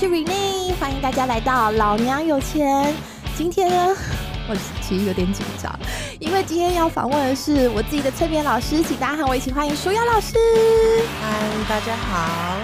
[0.00, 2.94] 是 Rene，欢迎大家来到老娘有钱。
[3.36, 3.96] 今天呢，
[4.48, 5.76] 我其实有点紧张，
[6.20, 10.36] 因为今天要访问的是我自己的催眠老师，请大家和我一起欢迎舒雅老师。
[11.20, 12.56] 嗨，大家好。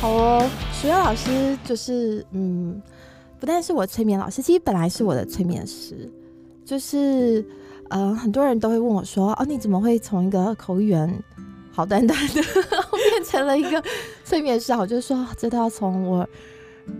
[0.00, 2.82] 好哦，舒雅老师就是嗯，
[3.38, 6.10] 不但是我催眠老师，其实本来是我的催眠师，
[6.64, 7.46] 就是
[7.90, 11.22] 呃，很多人都会问我说，哦，你怎么会从一个口语员？
[11.76, 12.34] 好端端的
[13.10, 13.82] 变成了一个
[14.34, 16.28] 催眠师，我就说这都要从我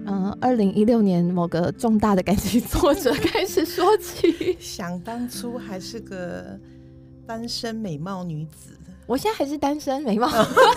[0.07, 4.57] 嗯二零一六年某个重大的感情挫折 开始说起。
[4.61, 6.57] 想当初还是个
[7.27, 10.29] 单身美貌女子，我现在还是单身美貌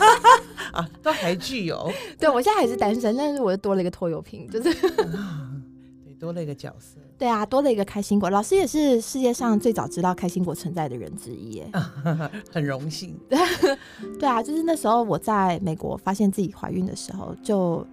[0.73, 1.91] 啊，都还具有。
[2.17, 6.97] 对我现在还是单身，但是我又多了一个拖油瓶，就是对多了一个角色。
[7.17, 8.29] 对啊，多了一个开心果。
[8.29, 11.71] 老师也是世界上最早知道开心果存在的人之一，耶，
[12.53, 13.17] 很荣幸。
[14.19, 17.83] 对啊，就是那时候我在美国发现自己怀孕的时候，就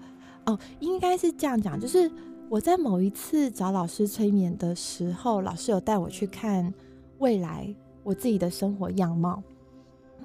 [0.44, 2.10] 哦，应该是这样讲，就是
[2.50, 6.72] 我在某一次找老师催眠的时候，老师有带我去看
[7.18, 9.42] 未来我自己的生活样貌。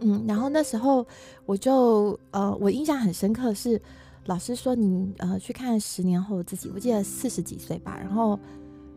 [0.01, 1.07] 嗯，然后那时候
[1.45, 3.81] 我就呃，我印象很深刻是
[4.25, 8.37] 老师说你呃去看十年后的自己，我记得四十几岁吧，然后。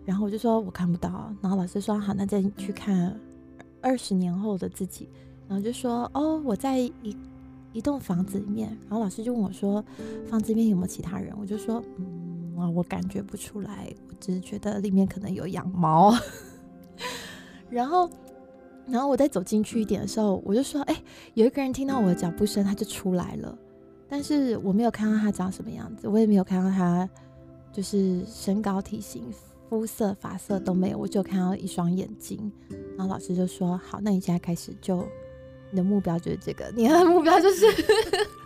[0.05, 3.19] 然后我就说我看不到，然后老师说好，那再去看
[3.81, 5.08] 二十年后的自己。
[5.48, 7.17] 然后就说哦，我在一
[7.72, 8.69] 一栋房子里面。
[8.89, 9.84] 然后老师就问我说，
[10.28, 11.34] 房子里面有没有其他人？
[11.39, 16.14] 我就说嗯，我感觉不出来，我只是觉得里面可能有养猫。
[17.69, 18.08] 然后，
[18.86, 21.03] 然后我再走进去一点的时候，我就说哎，
[21.34, 23.58] 有一个人听到我的脚步声，他就出来了，
[24.08, 27.08] 但是我没有看到他长什么样子，我也没有看到他
[27.73, 29.23] 就是身高体型。
[29.72, 32.52] 肤色、发色都没有，我就看到一双眼睛。
[32.94, 35.02] 然后老师就说：“好，那你现在开始，就
[35.70, 37.64] 你的目标就是这个，你的目标就是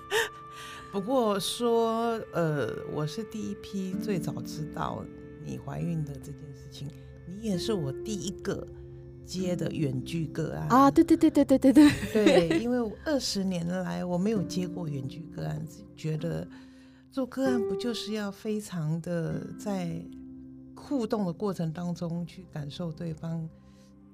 [0.93, 5.05] 不过说，呃，我是第一批最早知道
[5.45, 6.87] 你怀孕的这件事情，
[7.27, 8.65] 你也是我第一个
[9.25, 10.89] 接的远距个案啊！
[10.89, 15.61] 对对对对对对对对，因为二十年来我没有接过远距个案，
[15.97, 16.47] 觉得
[17.11, 20.01] 做个案不就是要非常的在。”
[20.77, 23.49] 互动的过程当中，去感受对方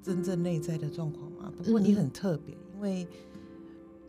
[0.03, 1.53] 真正内在的状况嘛。
[1.59, 3.07] 不过你很特别，因为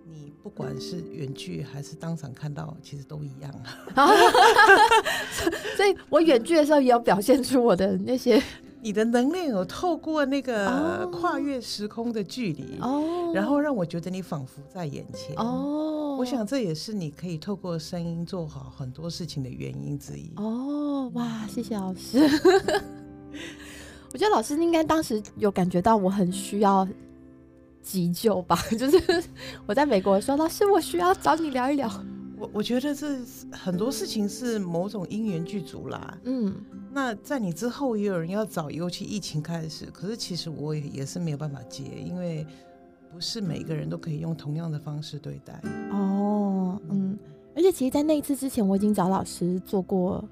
[0.05, 3.53] 你不管是远距还是当场看到，其实都一样。
[5.75, 8.41] 所以我远距的时候也要表现出我的那些。
[8.83, 15.33] 你的能量有透过那个跨越时空的距离，哦，然后让我觉得你仿佛在眼前。
[15.37, 20.31] 哦，我想这也是你可以透过声音做好很多事情的原因之一。
[20.37, 22.19] 哦，哇，谢谢老师。
[24.13, 26.87] 我觉得老师应该当时有感觉到我很需要
[27.81, 28.55] 急救吧？
[28.77, 29.23] 就是
[29.65, 31.89] 我在美国说，老师，我需要找你聊一聊。
[32.37, 33.19] 我我觉得这
[33.51, 36.17] 很多事情是某种因缘具足啦。
[36.25, 36.53] 嗯。
[36.95, 42.45] 那在你之后也有人要找，尤其疫情开始，可是其实我也也是没有办法接，因为
[43.13, 45.61] 不是每个人都可以用同样的方式对待。
[45.91, 47.17] 哦，嗯，
[47.55, 50.23] 而且其实，在那一次之前，我已经找老师做过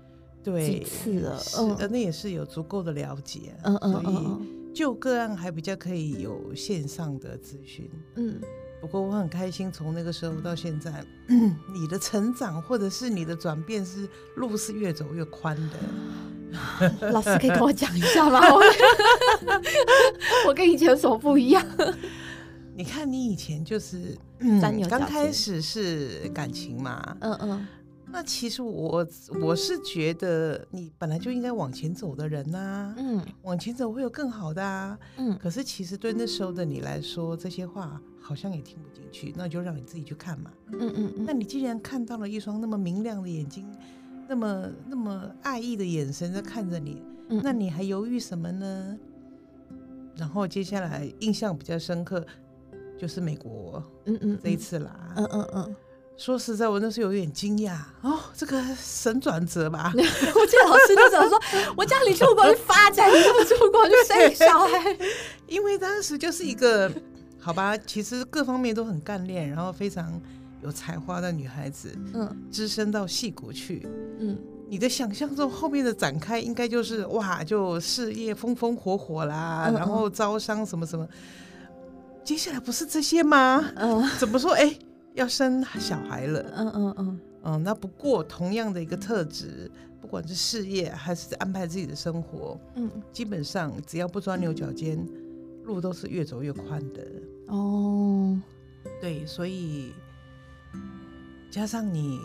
[0.44, 8.42] 几次了，嗯，那也是有足够的了解，嗯嗯，所以就个案还比较可以有线上的咨询，嗯。
[8.82, 11.06] 不过我很开心，从那个时候到现在，
[11.72, 17.12] 你的成长或者是你的转变是路是越走越宽的。
[17.12, 18.42] 老师可以跟我讲一下吗？
[20.48, 21.64] 我跟 以前有什么不一样？
[22.82, 24.18] 你看，你以前就是
[24.90, 27.68] 刚开始是感情嘛，嗯嗯。
[28.12, 29.08] 那其实我
[29.40, 35.38] 我是觉得你本来就应该往前走的人呐，嗯，往前走会有更好的啊，嗯。
[35.38, 41.14] 可是其实对那时候的你来说，这些话好像也听不进去，那就让你自己去看嘛，嗯嗯。
[41.24, 43.64] 那你既然看到了一双那么明亮的眼睛，
[44.28, 47.04] 那么那么爱意的眼神在看着你，
[47.44, 48.98] 那你还犹豫什么呢？
[50.18, 52.24] 然后接下来印象比较深刻
[53.02, 55.76] 就是美国，嗯嗯，这一次啦，嗯嗯嗯。
[56.18, 59.92] 说实在，我那时候有点惊讶哦，这个神转折吧。
[59.98, 60.00] 我
[60.46, 61.40] 记得老师那时候说
[61.76, 64.96] ：“我叫你出国去发展，你怎么出国去生小孩？”
[65.50, 66.92] 因为当时就是一个
[67.40, 70.22] 好吧，其实各方面都很干练，然后非常
[70.62, 73.88] 有才华的女孩子，嗯，只身到戏谷去，
[74.20, 74.38] 嗯，
[74.70, 81.08] 你的想象中后面的展开应该就是哇，就事业风风火火啦，然后招商什么什么，
[82.24, 83.72] 接下来不是这些吗？
[83.76, 84.52] 嗯，怎么说？
[84.54, 84.76] 哎。
[85.14, 89.70] 要生小孩了，嗯嗯嗯嗯，那不过同样的一个特质，
[90.00, 95.06] 不管是事业还是安排自己的生活，嗯，基本上只要不钻牛角尖，
[95.66, 97.06] 路都是越走越宽的。
[97.48, 98.40] 哦，
[99.02, 99.94] 对，所以
[101.52, 102.20] 加上你，你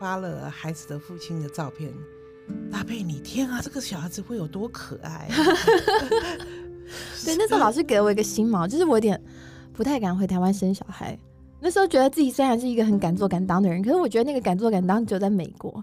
[0.00, 1.92] 发了孩子的父亲的照片，
[2.72, 5.28] 搭配你，天啊，这个小孩子会有多可爱？
[7.24, 9.20] 对，那时候老师给了我一个心锚，就是我有点
[9.72, 11.18] 不太敢回台湾生小孩。
[11.60, 15.82] 那时候觉得自己虽然是一个很敢做敢当的人，可是我觉得那个敢做敢当只有在美国，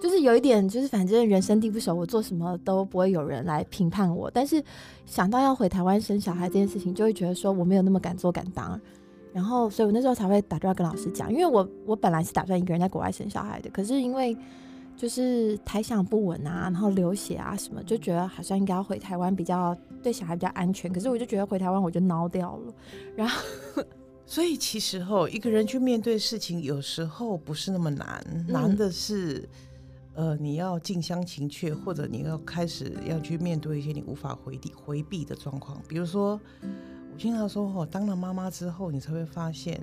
[0.00, 4.30] 就是有一点，就是反正人生地不熟，我做什么都不会有人来评判我。
[4.30, 4.62] 但是
[5.06, 8.78] 想到要回台湾生小孩这件事情，就会觉得说我没有那么敢做敢当。
[9.32, 14.36] 然后，所以我那时候才会打电话跟老师讲，因为我我本来是打算一个人在国外生小孩的，可是因为
[14.96, 20.92] 就是胎想不稳啊，然后流血啊什么，就觉得好像应该要回台湾比较对小孩比较安全。
[20.92, 22.74] 可是我就觉得回台湾我就孬掉了，
[23.16, 23.42] 然后。
[24.30, 29.48] 所以其实吼，一个人去面对事情，有时候不是那么难，难的是，
[30.12, 35.80] 呃，你要近乡情怯，或者你要开始要去面对一些你无法回避回避的状况。
[35.88, 39.80] 比如说，我经常说吼，当了妈妈之后，你才会发现。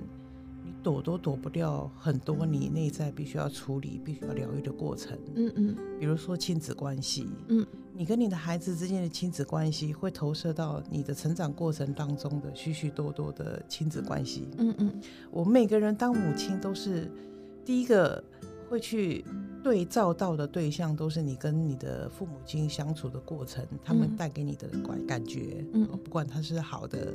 [0.82, 5.18] 躲都躲不掉很多你内在必须要处理、必须要疗愈的过程。
[5.34, 14.48] 嗯嗯，比如说亲子关系，嗯，你跟你的孩子之间的亲子关系会投射到你的成长过程当中的许许多多的亲子关系。
[14.58, 15.00] 嗯嗯，
[15.30, 17.10] 我们每个人当母亲都是
[17.64, 18.22] 第一个
[18.68, 19.24] 会去
[19.64, 27.14] 对照到的对象，都是你跟你的父母亲相处的过程，他们带给你的感感觉，嗯，不管他是好的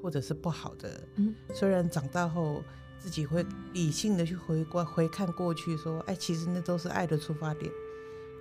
[0.00, 2.62] 或者是不好的，嗯，虽然长大后。
[3.02, 7.68] 自己会理性的去回观、回看过去，说：“哎，其实那都是爱的出发点，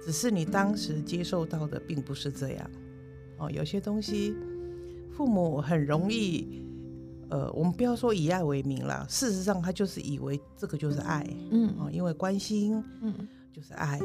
[0.03, 2.71] 只是你当时接受到的并不是这样。”
[3.37, 4.35] 哦，有些东西，
[5.09, 6.61] 父母很容易，
[7.29, 13.99] 呃，我们不要说以爱为名了，事实上他就是以为这个就是爱，嗯，哦，因为关心，嗯，就是爱，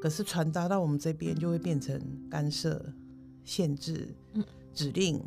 [0.00, 2.84] 可是传达到我们这边就会变成干涉、
[3.44, 4.44] 限制、嗯，
[4.74, 5.22] 指令，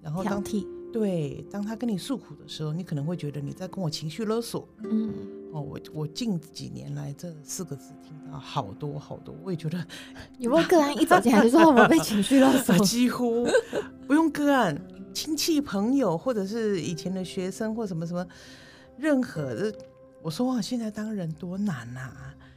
[0.00, 0.64] 然后挑剔。
[0.98, 4.66] 对，当他跟你诉苦的时候，你可能会觉得你在跟我情绪勒索。
[4.82, 5.12] 嗯，
[5.52, 9.86] 哦，我我近几年来这四个字听到好多好多，我也觉得
[10.40, 12.74] 有没有个案一走进来就说我被情绪勒索？
[12.82, 13.46] 几乎
[14.06, 14.74] 不用个案，
[15.12, 18.26] 亲戚朋友或者是以前的学生或什么什么，
[18.96, 19.70] 任何的，
[20.22, 22.10] 我说哇，现在当人多难呐。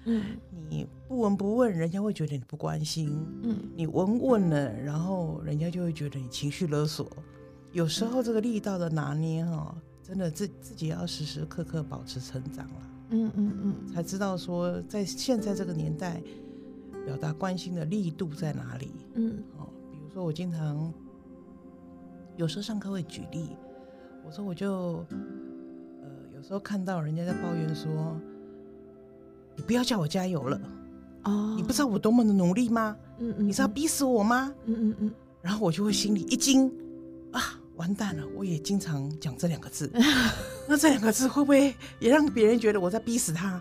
[0.06, 0.24] 嗯，
[0.70, 3.22] 你不闻不问，人家会觉得你不关心。
[3.44, 7.06] 嗯，你闻问了，然后人家就会觉得你情绪勒索。
[7.72, 12.82] 有时候这个力道的拿捏哦，真的自自己要时时刻刻保持成长了。
[13.12, 16.22] 嗯嗯嗯，才知道说在现在这个年代，
[17.06, 18.92] 表达关心的力度在哪里。
[19.16, 20.94] 嗯，哦，比如说我经常
[22.38, 23.50] 有时候上课会举例，
[24.26, 25.06] 我说我就
[26.02, 28.16] 呃有时候看到人家在抱怨说，
[29.56, 30.62] 你不要叫我加油了
[31.24, 32.96] 哦，你不知道我多么的努力吗？
[33.18, 34.54] 嗯嗯，你是要逼死我吗？
[34.66, 35.12] 嗯嗯嗯，
[35.42, 36.72] 然后我就会心里一惊啊。
[37.80, 38.24] 完蛋了！
[38.36, 39.90] 我也经常讲这两个字，
[40.68, 43.60] 那这两个字会不会也让别人觉得我在逼死他？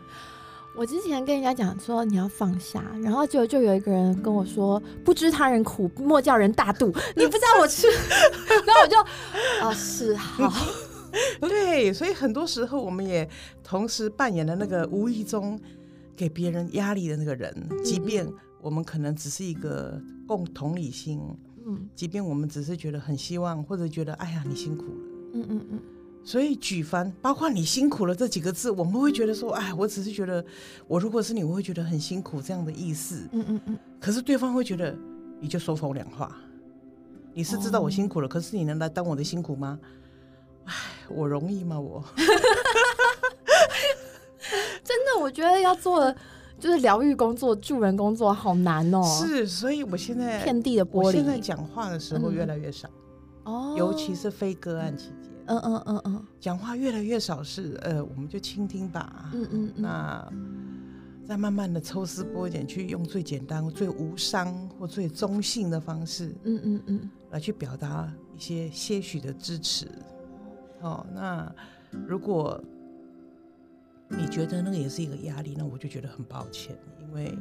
[0.77, 6.93] 我之前跟人家讲说你要放下，然后就就有一个人跟我说：“不知他人苦，莫叫人大度。
[7.15, 7.87] ”你不知道我吃，
[8.67, 8.97] 然后我就
[9.65, 10.53] 哦是好，
[11.41, 13.29] 对，所以很多时候我们也
[13.63, 15.59] 同时扮演了那个无意中
[16.17, 17.55] 给别人压力的那个人，
[17.85, 18.29] 即便
[18.61, 21.21] 我们可能只是一个共同理心。
[21.69, 24.93] 嗯，即便我们只是觉得很希望，或者觉得哎呀你辛苦了，
[25.35, 25.81] 嗯嗯嗯，
[26.25, 30.43] 所以举凡包括你辛苦了这几个字，我们会觉得说，哎，我只是觉得
[30.87, 33.79] 我如果是你，我会觉得很辛苦这样的意思，嗯嗯嗯。
[34.01, 34.97] 可是对方会觉得
[35.41, 36.35] 你就说风凉话，
[37.35, 39.79] 你是知道我辛苦了，可是你能来当我的辛苦吗？
[40.65, 40.73] 哎，
[41.09, 41.79] 我容易吗？
[41.79, 42.03] 我
[44.83, 46.15] 真的，我觉得要做。
[46.59, 49.03] 就是疗愈工作、助人工作好难哦。
[49.03, 51.13] 是，所以我现在遍地的玻璃。
[51.13, 52.89] 现在讲话的时候越来越少
[53.45, 55.31] 哦，尤其是非个案期间。
[55.47, 59.31] 嗯嗯嗯嗯，讲话越来越少是呃，我们就倾听吧。
[59.33, 59.83] 嗯嗯嗯。
[59.83, 60.33] 那
[61.27, 66.35] 再慢慢的抽丝剥茧，去用最简单、最无伤或最中性的方式。
[66.45, 69.87] 嗯嗯嗯，来去表达一些些许的支持。
[70.81, 71.51] 哦，那
[72.07, 72.61] 如果。
[74.09, 77.37] 你觉得那个也是一个压力，那我就觉得很抱歉，因为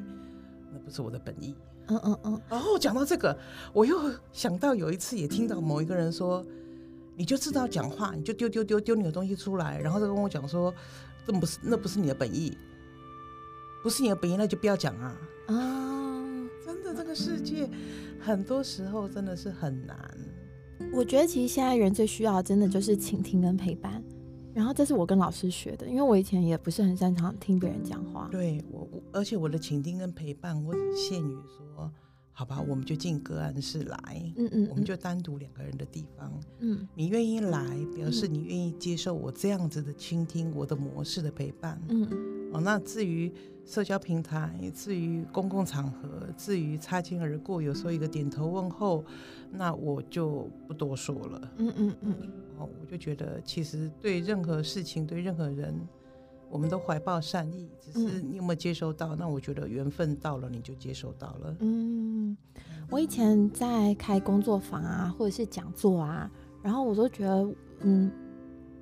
[0.71, 1.55] 那不是我的本意。
[1.87, 2.41] 嗯嗯嗯。
[2.49, 3.37] 然后讲到这个，
[3.73, 6.45] 我又想到有一次也听到某一个人说，
[7.15, 10.73] 你就知道讲话，你就丢丢丢丢你的东西出来，然后再跟我讲说，
[11.25, 12.57] 这不是那不是你的本意，
[13.81, 15.17] 不是你的本意，那就不要讲啊。
[15.47, 17.69] 啊，真的，这个世界
[18.19, 19.97] 很多时候真的是很难。
[20.93, 24.03] 我觉得其实现在人最需要真的就是倾听跟陪伴。
[24.57, 28.27] 然后这是我跟老师学的，因为我以前也不是很擅长听别人讲话。
[28.31, 31.91] 对我，而且我的倾听跟陪伴，我只限于说，
[32.31, 37.63] 好吧，我们就进个案室来，嗯嗯，我们就单独两个人的地方，嗯，你愿意来，
[37.95, 42.09] 表示你愿意接受我这样子的倾听，我的模式的陪伴，嗯，
[42.51, 43.31] 哦，那至于
[43.63, 49.05] 社交平台，至于公共场合，至于擦肩而过，有时候一个点头问候，
[49.51, 51.51] 那我就不多说了。
[51.57, 52.15] 嗯嗯嗯。
[52.57, 55.73] 哦，我就觉得其实对任何事情，对任何人，
[56.49, 59.15] 我们都怀抱善意，只是你有没有接收到？
[59.15, 61.55] 那我觉得缘分到了，你就接收到了。
[61.59, 62.35] 嗯，
[62.89, 66.29] 我以前在开工作坊啊，或者是讲座啊，
[66.61, 68.11] 然后我都觉得，嗯。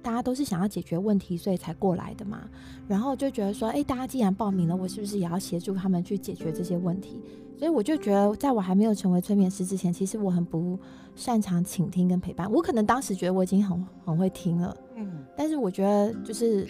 [0.06, 2.48] 大家都是想要解决问题，所以才过来的嘛。
[2.88, 7.20] 然后就觉得说，哎，大家既然报名了，我是不是也要协助他们去解决这些问题？
[7.58, 10.78] 所以我就觉得，在我还没有成为催眠师之前，其实我很不
[11.16, 12.52] 擅长倾听跟陪伴。
[12.52, 15.26] 我可能当时觉得我已经很很会听了，嗯。
[15.36, 16.68] 但是我觉得，就是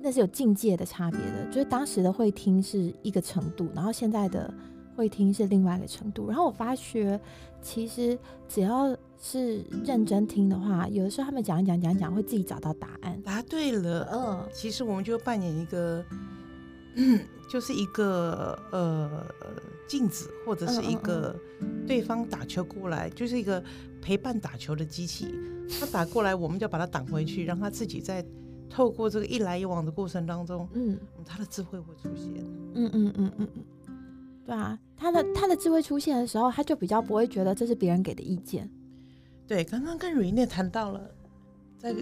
[0.00, 1.46] 那是有境界的差别的。
[1.46, 4.54] 就是当时的会听是一个程度，然后现在的
[4.96, 6.28] 会听是另外一个程度。
[6.28, 7.20] 然后我发觉，
[7.60, 8.96] 其实只要。
[9.18, 13.18] 是认真听的话，有的时候他们讲一讲讲讲，会自己找到答案。
[13.22, 16.04] 答对了，嗯，其实我们就扮演一个，
[17.48, 19.26] 就是一个呃
[19.88, 21.34] 镜子，或者是一个
[21.86, 23.60] 对方打球过来，就是一个
[24.02, 25.34] 陪伴打球的机器。
[25.80, 28.24] 他打过来，我们就把他挡回去，让他自己在
[28.68, 32.34] 透过这个一来一往的过程当中，嗯，他的智慧会出现。
[32.74, 33.64] 嗯嗯嗯嗯嗯，
[34.46, 38.70] 对啊，他的他的智慧出现的时候，他就比较不会觉得这是别人给的意见。
[39.46, 41.00] 对，刚刚跟瑞内谈到了，
[41.76, 41.94] 在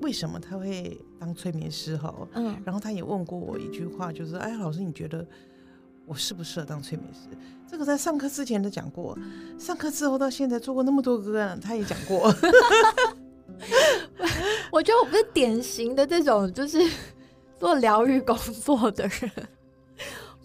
[0.00, 2.12] 为什么他会当催眠师哈？
[2.34, 5.24] 嗯，然后他也问过我一句话，就是哎，老师你觉得
[6.04, 7.28] 我适不适合当催眠师？
[7.68, 9.16] 这个在上课之前都讲过，
[9.58, 12.34] 上课之后到现在做过那么多个，他也讲过。
[14.70, 16.78] 我觉得我不是典型的这种就是
[17.58, 19.30] 做疗愈工作的人。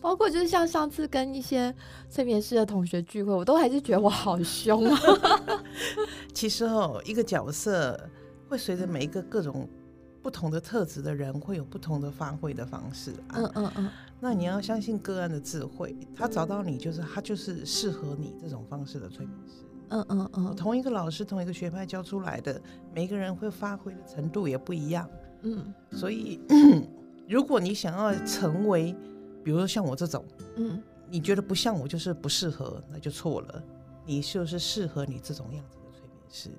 [0.02, 1.74] 包括就是像上次跟一些
[2.10, 5.00] 催眠师的同学聚会，我都还是觉得我好凶啊。
[6.34, 7.98] 其实哦，一个角色
[8.50, 9.70] 会随着每一个各种
[10.24, 13.14] 不同的特质的人，会有不同的发挥的方式。
[13.34, 13.90] 嗯嗯嗯。
[14.20, 19.64] 那你要相信个案的智慧，他找到你就是他就是适合你这种方式的催眠师。
[19.90, 20.56] 嗯嗯嗯。
[20.56, 22.60] 同一个老师，同一个学派教出来的，
[22.94, 25.10] 每个人会发挥的程度也不一样。
[25.44, 25.74] 嗯。
[25.92, 26.40] 所以，
[27.28, 28.96] 如果你想要成为
[29.44, 30.24] 比如说像我这种，
[30.56, 33.64] 嗯，你觉得不像我就是不适合，那就错了。
[34.06, 36.50] 你就是适合你这种样子的催眠师。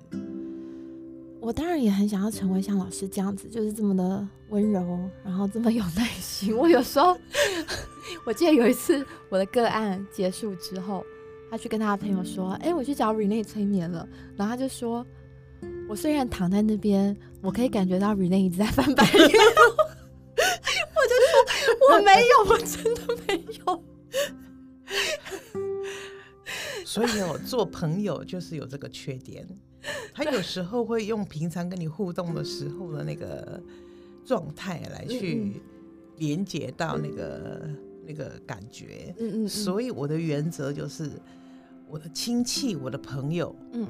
[1.41, 6.55] 我当然也很想要成为像老师这样子，就是这么的温柔，然后这么有耐心。
[6.55, 7.17] 我有时候，
[8.25, 11.03] 我记得有一次我的个案结束之后，
[11.51, 15.05] 他去跟他的朋友说：“哎，我去找 Rene 催眠了。”然后他就说
[15.89, 19.29] ：“我虽然躺在那边，我可以感觉到 Rene 一直在翻白眼。”
[21.91, 23.83] 我没有，我真的没有。
[26.85, 29.47] 所以哦，做朋友就是有这个缺点，
[30.13, 33.59] 他有时候会用平常跟你互动的时候的那个
[34.23, 35.59] 状态来去
[36.17, 37.67] 连接到那个
[38.05, 39.15] 那个感觉。
[39.17, 39.49] 嗯嗯。
[39.49, 41.09] 所以我的原则就是，
[41.87, 43.87] 我的亲戚、我的朋友，嗯，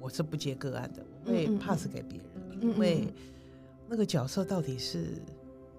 [0.00, 3.12] 我是不接个案的，我会 pass 给别人，因为
[3.86, 5.20] 那个角色到底是。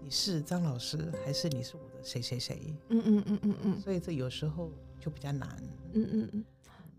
[0.03, 2.75] 你是张老师，还是你是我的谁谁谁？
[2.89, 3.79] 嗯嗯嗯嗯嗯。
[3.79, 5.47] 所以这有时候就比较难。
[5.93, 6.45] 嗯嗯嗯。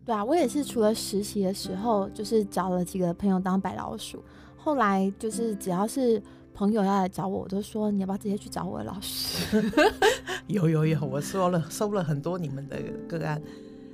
[0.05, 4.23] 对啊，我也是除了实习的时候，就是找了几个朋友当白老鼠。
[4.57, 6.23] 后来就是只要是
[6.55, 9.63] 朋友要来找我，我都说你要不要直接去找我的老师？
[10.47, 13.41] 有有有，我说了收了很多你们的个案。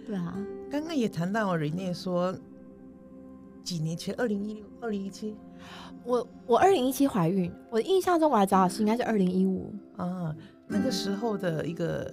[0.07, 0.37] 对啊，
[0.71, 2.35] 刚刚也谈到人家说
[3.63, 5.35] 几年前，二零一六、二零一七。
[6.05, 10.35] 我我二零一七怀孕，我印象中我来找老师应该是二零一五啊，
[10.67, 12.11] 那个时候的一个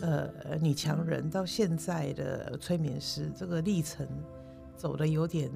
[0.00, 4.06] 呃女强人到现在的催眠师，这个历程
[4.76, 5.50] 走的有点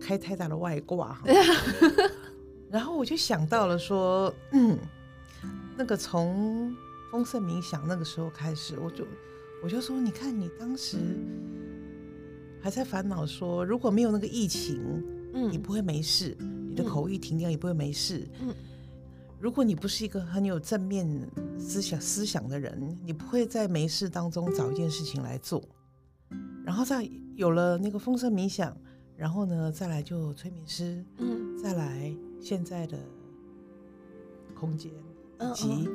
[0.00, 1.22] 开太大的外挂哈。
[2.70, 4.78] 然后我就想到了说，嗯，
[5.76, 6.74] 那个从
[7.10, 9.04] 丰盛冥想那个时候开始，我就
[9.64, 10.96] 我就说，你看你当时
[12.60, 15.04] 还在烦恼说，如果没有那个疫情。
[15.34, 16.36] 嗯，你不会没事，
[16.68, 18.28] 你的口欲停掉也不会没事。
[18.40, 18.54] 嗯，
[19.40, 21.06] 如果你不是一个很有正面
[21.58, 25.62] 思想思想的人，你不会在没事当中找一件事情来做。
[26.64, 28.76] 然后再有了那个风声冥想，
[29.16, 32.98] 然后呢，再来就催眠师，嗯，再来现在的
[34.54, 34.90] 空间，
[35.40, 35.88] 以及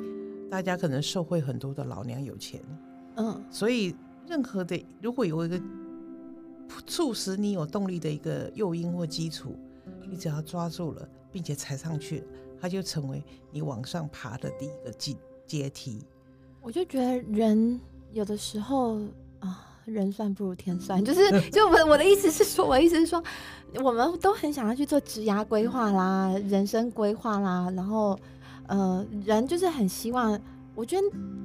[0.50, 2.60] 大家可能受惠很多的老娘有钱，
[3.16, 3.94] 嗯，所以
[4.26, 5.60] 任何的如果有一个。
[6.86, 9.56] 促使你有动力的一个诱因或基础，
[10.08, 12.22] 你只要抓住了，并且踩上去，
[12.60, 16.04] 它就成为你往上爬的第一个阶阶梯。
[16.60, 17.80] 我就觉得人
[18.12, 18.98] 有的时候
[19.40, 23.22] 啊，人算不如天算， 就是就我我的意思是说，我的意思是说，
[23.82, 28.18] 我们都很想要去做职涯规划啦、人生规划啦，然后
[28.66, 30.38] 呃，人就是很希望，
[30.74, 31.02] 我觉得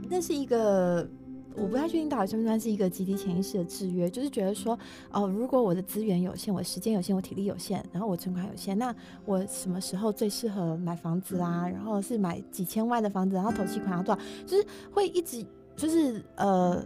[0.09, 1.07] 那是一个。
[1.55, 4.77] 我不太确定到底算不算是一个集体潜意识的制约，就是觉得说，
[5.11, 8.93] 哦，如果我的资源有限，我时间有限，我体力有限，然后我存款有限，那
[9.25, 11.67] 我什么时候最适合买房子啊？
[11.67, 14.21] 然后是买几千万的房子，然后头期款要多少？
[14.45, 15.45] 就是会一直
[15.75, 16.83] 就是呃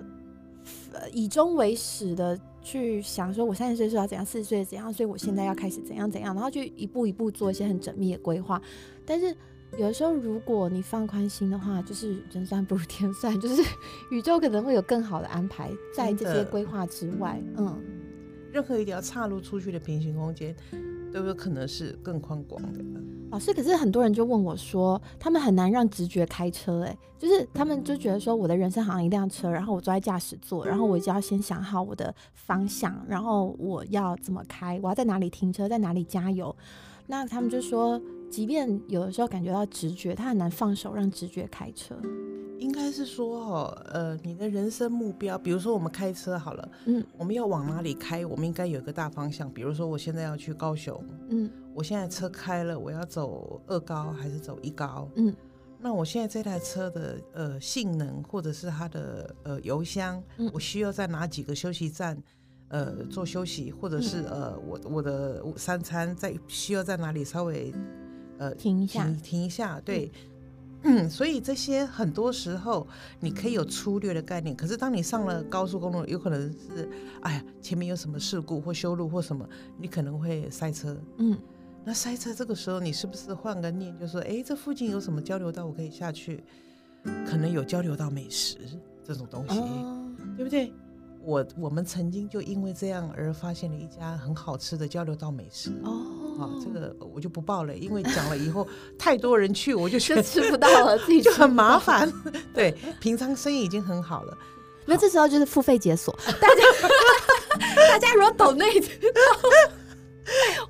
[1.12, 8.62] 以终为始的去想说，我三十岁是要怎样，四十岁怎样，所以我现在要开始怎样怎样，然后去一步一步做一些很缜密的规划，
[9.06, 9.36] 但是。
[9.74, 13.62] 有的时候，如果你放宽心的话，就是人算不如天算， 就是
[14.10, 17.40] 宇宙可能会有更好的安排在这些规划之外。
[17.58, 17.78] 嗯，
[18.52, 20.56] 任何一条岔路出去的平行空间，
[21.12, 22.80] 都有可能是更宽广的。
[23.30, 36.56] 老师，可是很多人就问我说，他们很难让直觉开车，哎，就是他们就觉得说，我的人生好像一辆车，然后我坐在驾驶座，然后我就要先想好我的方向，然后我要怎么开，我要在哪里停车，在哪里加油。
[37.08, 38.02] 那他们就说。
[38.30, 41.96] 即便有的时候感觉到直觉，他很难放手让直觉开车。
[42.60, 48.26] 应该是说，哦，呃，你的人生目标，比如说我们开车好了，嗯，我们要往哪里开？
[48.26, 49.48] 我们应该有一个大方向。
[49.52, 55.08] 比如说，我现在要去高雄，嗯，我现在车开了，我要走二高还是走一高？
[55.16, 55.32] 嗯，
[55.80, 62.18] 那我现在这台车的呃性能，或者是它的呃油箱，我需要在哪几个休息站
[62.70, 67.72] 呃做休息，或者是呃我我的三餐在需要在哪里稍微。
[68.38, 70.12] 呃，停一下，停一下，对，
[70.84, 72.86] 嗯， 所以这些很多时候
[73.20, 76.90] 你可以有粗略的概念，可是当你上了高速公路，有可能是，
[77.22, 81.38] 哎呀，前面有什么事故或修路或什么，你可能会塞车，嗯，
[81.84, 86.44] 那塞车这个时候，你是不是换个念，就说，哎，这附近有什么交流道，我可以下去，
[87.26, 88.58] 可能有交流道美食
[89.04, 89.60] 这种东西，
[90.36, 90.72] 对不对？
[91.24, 102.12] 我我们曾经就因为这样而发现了一家很好吃的交流道美食哦，啊，这个我就不报了，因为讲了以后 太多人去，我就觉得吃不到了，自己 就很麻烦。
[102.54, 104.38] 对，平常生意已经很好了，
[104.86, 106.64] 那这时候就是付费解锁，大家
[107.90, 108.66] 大家如果懂那，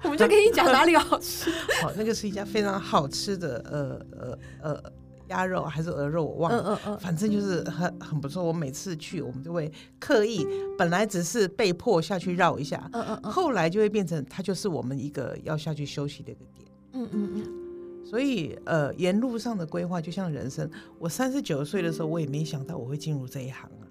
[0.03, 1.51] 我们就跟你讲哪里好吃。
[1.81, 4.83] 好，那个是一家非常好吃的，呃呃呃。
[5.29, 6.63] 鸭肉还是鹅肉，我忘了。
[6.63, 8.43] 嗯嗯嗯，反正就是很很不错。
[8.43, 10.45] 我每次去，我们就会刻意，
[10.77, 16.67] 本来只是被迫下去绕一下，嗯嗯，后来就会变成它就是我们一个要下去休息的一个点。
[16.93, 18.05] 嗯嗯嗯。
[18.05, 20.69] 所以呃，沿路上的规划就像人生。
[20.97, 23.83] 我三十九岁的时候，我也没想到我会进入这一行啊，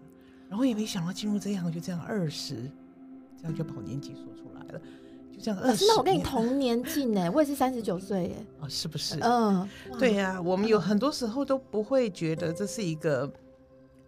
[0.48, 2.54] 然后也没想到进入这一行就这样二十，
[3.36, 4.80] 这样就把年纪说出来了。
[5.44, 8.46] 那我跟你同年纪呢， 我也是三十九岁耶。
[8.60, 9.18] 哦，是不是？
[9.20, 9.68] 嗯，
[9.98, 13.30] 对呀，我们有很多时候都不会觉得这是一个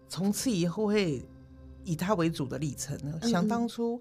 [0.08, 1.22] 从此以后会
[1.84, 3.20] 以他为主的历程呢。
[3.22, 4.00] 想当初，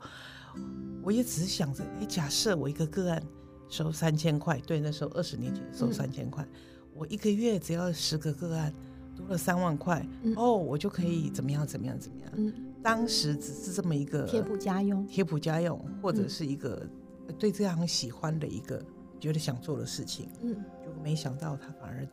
[1.04, 3.22] 我也只是想着，哎，假设我一个个案
[3.70, 6.48] 收三千块，对，那时候二十年前收三千块，
[6.94, 8.74] 我一个月只要十个个案，
[9.16, 10.04] 多了三万块，
[10.38, 12.32] 哦，我就可以怎么样怎么样怎么样。
[12.38, 16.88] 嗯，当时只是这么一个贴补家用，贴补家用，或者是一个。
[17.34, 18.84] 对这样喜欢的一个
[19.20, 22.08] 觉得想做的事情，嗯，就没想到他反而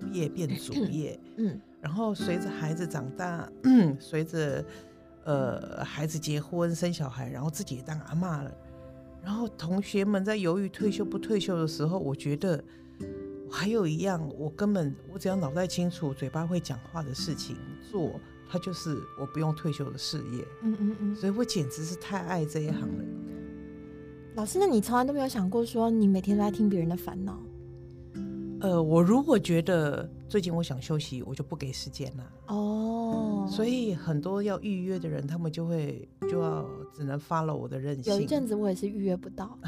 [0.00, 4.64] 副业变主业， 嗯，然后随着孩子长大，嗯，随着
[5.24, 8.52] 呃孩子结婚生小孩，然后自己也当阿妈了，
[9.22, 12.62] 然后同学们在犹豫退休不退休的时候，我觉得
[13.48, 17.56] 我还有一样，我根本我只要脑袋清楚、嘴巴会讲话的事情
[17.90, 23.04] 做，它就是我不用退休的事业，嗯嗯嗯，所以我简直是太爱这一行了。
[24.38, 27.36] 老师，那你从来都没有想过说你每天都在听别人的烦恼？
[28.60, 32.24] 呃，我如果觉得最近我想休息，我就不给时间了。
[32.46, 38.14] 哦，所以很多要预约的人，他们就会就要只能 follow 我的任性。
[38.14, 39.58] 有一阵子我也是预约不到。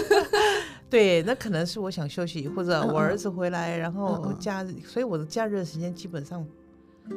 [0.90, 6.46] 对，那可能是我想休息，或者我儿子回来，然后假日，所以我的假日时间基本上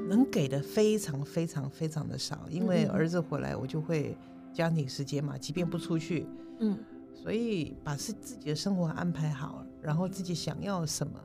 [0.07, 4.17] 能给的非常非常非常的少，因为儿子回来，我就会
[4.53, 6.25] 家庭时间嘛，即便不出去。
[6.61, 6.79] 嗯，
[7.13, 11.19] 所以把是自己的生活安排好，然后自己想要什么，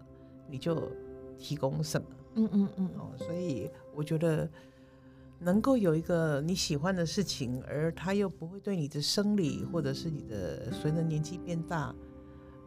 [0.51, 0.91] 你就
[1.39, 2.07] 提供什么。
[2.35, 2.91] 嗯嗯嗯。
[2.99, 4.51] 哦，所以我觉得
[5.39, 11.95] 能够有一个你喜欢的事情，而它又不会对你的生理或者是你的随着年纪变大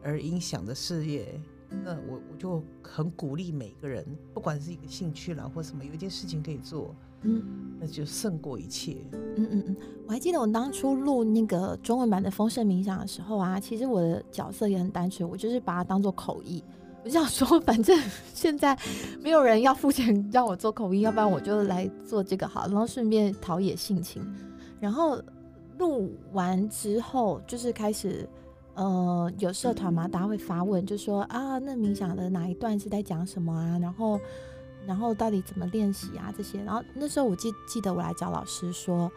[0.03, 1.41] 而影响的事业，
[1.83, 6.95] 那我我就很鼓励每个人，不管是一个兴趣啦或什么，有一件事情可以做。
[7.21, 7.43] 嗯，
[7.79, 8.97] 那就胜过一切。
[9.35, 9.75] 嗯嗯嗯，
[10.07, 16.63] 我还记得我当初录那个中文版的丰盛冥想的时候啊，其实我的角色也很单纯，我就是把它当做口译。
[17.03, 17.97] 我就想说，反正
[18.33, 18.77] 现在
[19.21, 24.21] 没有人要付钱让我做口译，要不然我就来做这个好，然后顺便陶冶性情。
[24.79, 25.21] 然后
[25.77, 28.27] 录完之后，就是开始。
[28.75, 33.77] 呃，有社团嘛，大家会发问，就说啊，那冥想的哪一段是在讲什么啊？
[33.77, 34.17] 然后，
[34.87, 36.33] 然后到底怎么练习啊？
[36.35, 36.61] 这些。
[36.63, 39.11] 然后那时候我记记得我来找老师说，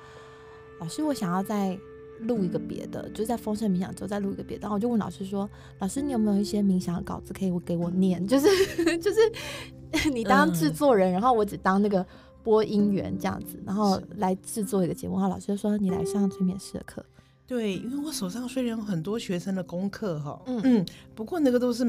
[0.79, 1.79] 老师，我想要再
[2.21, 4.63] 录一个别的，就在丰盛冥想之后再录一个别的。
[4.63, 5.49] 然后我就问老师说，
[5.79, 8.25] 老师，你有没有一些冥想的稿子可以给我念？
[8.29, 8.49] 就是
[8.99, 9.21] 就是
[10.11, 12.05] 你当制作人，然后我只当那个
[12.43, 15.15] 播音员这样子，然后来制作一个节目。
[15.15, 17.05] 然后老师就说，你来上催眠师的课。
[17.45, 21.85] 对，因为我手上虽然有很多学生的功课哈，嗯嗯，不过那个都是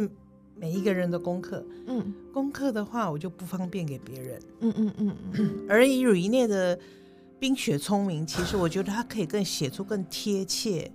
[0.55, 5.59] 每一个人的功课，嗯，功课的话我就不方便给别人，嗯嗯嗯嗯。
[5.69, 6.77] 而以瑞内的
[7.39, 10.89] 冰雪聪明，其实我觉得他可以更写出更贴切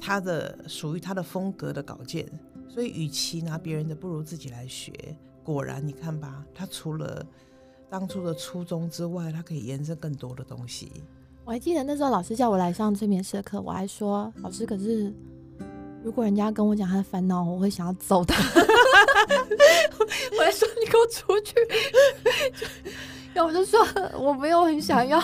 [0.00, 2.26] 他的属于他的风格的稿件，
[2.68, 4.92] 所以与其拿别人的，不如自己来学。
[5.44, 7.24] 果然，你看吧，他除了
[7.88, 10.90] 当初的初衷之外，他可以延伸更多的东西。
[11.44, 15.12] 我还记得那时候老师叫我来上催眠师的课，我还说老师，可是
[16.04, 18.34] 如果人家跟我讲他的烦恼，我会想要揍他。
[20.38, 21.54] 我还说你给我出去。
[23.32, 23.80] 然后我就说
[24.18, 25.22] 我没有很想要，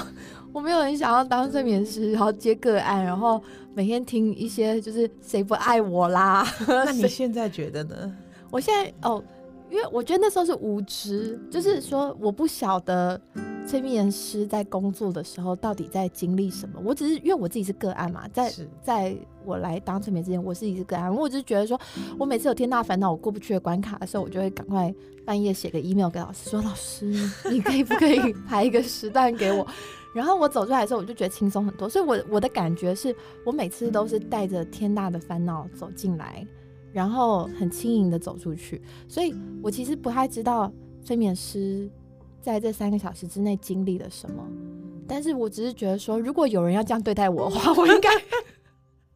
[0.52, 3.42] 我没有很想要当睡眠师，然后接个案，然后
[3.74, 6.46] 每天听一些就是谁不爱我啦。
[6.66, 8.16] 那你现在觉得呢？
[8.50, 9.22] 我现在哦，
[9.70, 13.20] 因为我觉得那时候是无知，就是说我不晓得。
[13.68, 16.81] 催眠师在工作的时候到底在经历什么？
[16.83, 18.50] 我只是因为我自己是个案嘛，在
[18.83, 21.14] 在我来当催眠之前，我自己是个案。
[21.14, 21.78] 我只是觉得说，
[22.18, 24.90] 我每次有天大烦恼，我过不去的关卡的时候，我就会赶快
[25.26, 27.12] 半夜写个 email 给老师说：“老师，
[27.50, 29.66] 你可以不可以 排一个时段给我？”
[30.16, 31.87] 然后我走出来的时候，我就觉得轻松很多。
[31.87, 36.42] 所以，我我的感觉是我每次都是带着天大的烦恼走进来，
[36.92, 38.81] 然后很轻盈的走出去。
[39.09, 40.72] 所以我其实不太知道
[41.03, 41.90] 催眠师。
[42.40, 44.42] 在这三个小时之内经历了什么？
[45.07, 48.09] 但是我只是觉得说，如果有人要这样对待我的话， 我应该，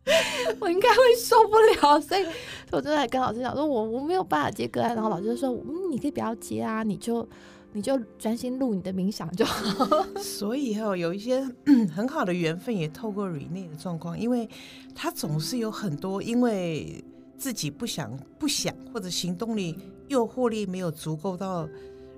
[0.61, 2.01] 我应该会受不了。
[2.01, 2.27] 所以，
[2.73, 4.95] 我就在跟老师讲说，我我没有办法接个案。
[4.95, 7.27] 然后老师就说，嗯，你可以不要接啊，你就
[7.73, 9.87] 你就专心录你的冥想就好。
[10.21, 11.41] 所以哈，有一些
[11.95, 14.47] 很好的缘分也透过 Rene 的状况，因为
[14.95, 17.03] 他总是有很多因为
[17.42, 19.76] 自己不想不想或者行动力
[20.07, 21.68] 诱惑力没有足够到。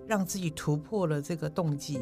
[0.06, 1.98] 让自己突破了这个动机，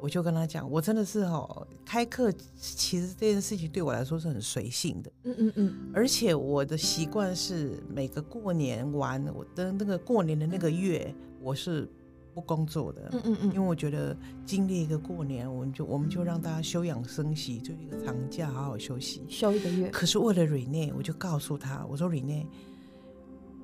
[0.00, 11.90] 我就跟他讲，我真的是哦开课，其实这件事情对我来说是很随性的，嗯嗯嗯，而且我的习惯是每个过年完，我的那个过年的那个月，我是
[12.34, 19.90] 不工作的，嗯嗯嗯，因为我觉得经历一个过年，我们就我们就让大家休养生息，就一个长假，好好休息，休一个月。
[19.90, 22.46] 可是为了 Rene，我就告诉他，我说 Rene，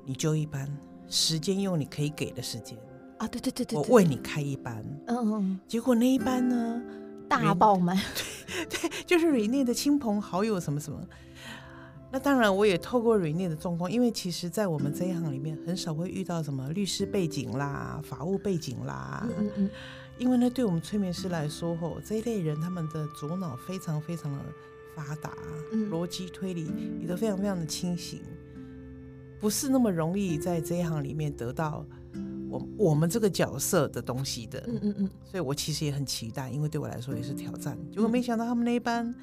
[0.04, 0.68] 你就一班
[1.08, 2.78] 时间用你可以给的时间。
[3.18, 6.82] 啊，对对对对，我为你开一班，嗯嗯，结果那一班呢
[7.28, 7.96] 大爆满，
[8.70, 11.00] 对对，就是瑞内的亲朋好友什么什么。
[12.10, 19.70] 那当然，我也透过瑞内的状况，因为其实，在我们这一行里面，很少会遇到什么律师背景啦、法务背景啦，嗯嗯，
[20.16, 24.38] 因为呢，对我们催眠师来说，吼这一类人，他们的左脑非常非常的
[24.96, 25.34] 发达，
[25.90, 28.22] 逻辑推理也都非常非常的清醒，
[29.38, 31.84] 不是那么容易在这一行里面得到。
[32.48, 37.76] 我我们这个角色的东西的，嗯嗯嗯，所以我其实也很期待，因为对我来说也是挑战。
[37.92, 39.14] 结果没想到他们那一班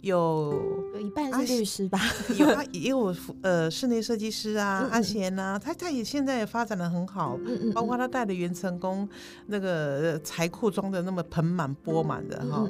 [0.00, 2.00] 有有一半是律师吧，
[2.38, 7.38] 有啊，也有呃室内设计师啊，阿贤啊，他他也现在也发展的很好，
[7.74, 9.08] 包括他带的元成功
[9.46, 12.68] 那个财库装的那么盆满钵满的哈，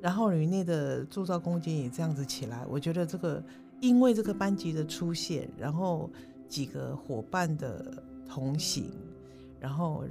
[0.00, 3.42] 然后里面的铸造空间也这样子起来，我觉得这个
[3.80, 6.10] 因为这个班级的出现，然后
[6.48, 8.90] 几个伙伴的同行。
[9.60, 10.04] 然后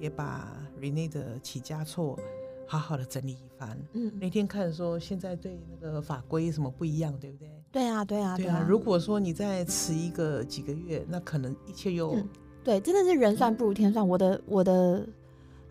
[0.00, 2.18] 也把 Rene 的起家错
[2.66, 3.78] 好好的整理一番。
[3.92, 7.48] 嗯，那天看说现在对那个法规什么不一样，对不对？
[7.70, 8.64] 对啊，对啊，对啊。
[8.66, 12.16] 如果说你再迟一个几个月，那可能一切又
[12.64, 14.06] 对，真的是人算不如天算。
[14.06, 15.06] 我的我的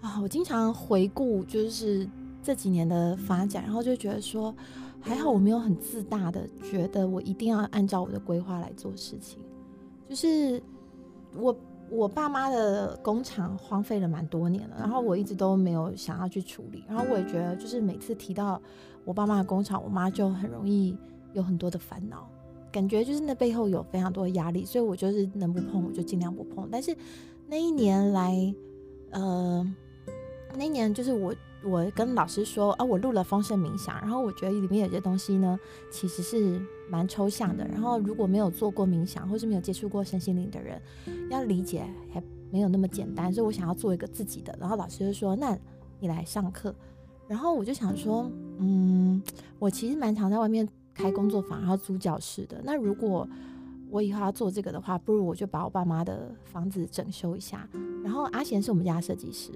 [0.01, 2.08] 啊，我经常回顾就是
[2.43, 4.56] 这几年的发展，然后就觉得说
[5.01, 9.39] 还好我没有很自大的觉得我一定要按照我的规划来做事情，
[10.08, 10.62] 就是
[11.36, 11.56] 我。
[11.93, 16.84] 我爸妈的工厂荒废了蛮多年了，然后我一直都没有想要去处理。
[16.88, 18.60] 然后我也觉得，就是每次提到
[19.06, 20.97] 我爸妈的工厂，我妈就很容易
[21.34, 22.27] 有很多的烦恼，
[22.71, 26.67] 感觉就是那背后有非常多的压力，所以我就是能不碰我就尽量不碰。
[26.71, 26.95] 但是
[27.47, 28.53] 那一年来，
[29.12, 29.75] 呃，
[30.58, 31.34] 那一年就是我。
[31.63, 35.58] 我跟老师说啊，我录了丰盛冥想，然后我觉得里面有些东西呢，
[35.89, 37.65] 其实是蛮抽象的。
[37.67, 40.82] 然后如果没有做过冥想，或是没有接触过身心灵的人，
[41.30, 42.21] 要理解还
[42.52, 43.32] 没有那么简单。
[43.32, 44.56] 所以我想要做一个自己的。
[44.60, 45.58] 然后老师就说：“那
[45.99, 46.76] 你来上课。”
[47.28, 49.21] 然后我就想说：“嗯，
[49.58, 52.62] 我其实蛮常在外面开工作坊，然后租教室的。
[52.63, 53.28] 那如果
[53.89, 57.67] 我以后要做这个的话，不如我就把我爸妈的房子整修一下。
[58.04, 59.52] 然后阿贤是我们家设计师，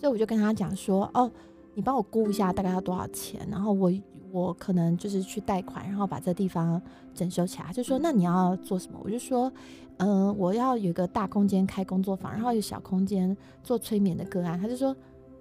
[0.00, 1.30] 所以我就跟他讲说：“哦，
[1.74, 3.92] 你帮我估一下大概要多少钱，然后我
[4.32, 6.80] 我可能就是去贷款，然后把这地方
[7.14, 9.52] 整修起来。”就说：“那你要做什么？”我就说
[9.98, 14.96] ：“嗯，我要有个大空间开工作坊，然后有小空间做催眠的个案。”他就说。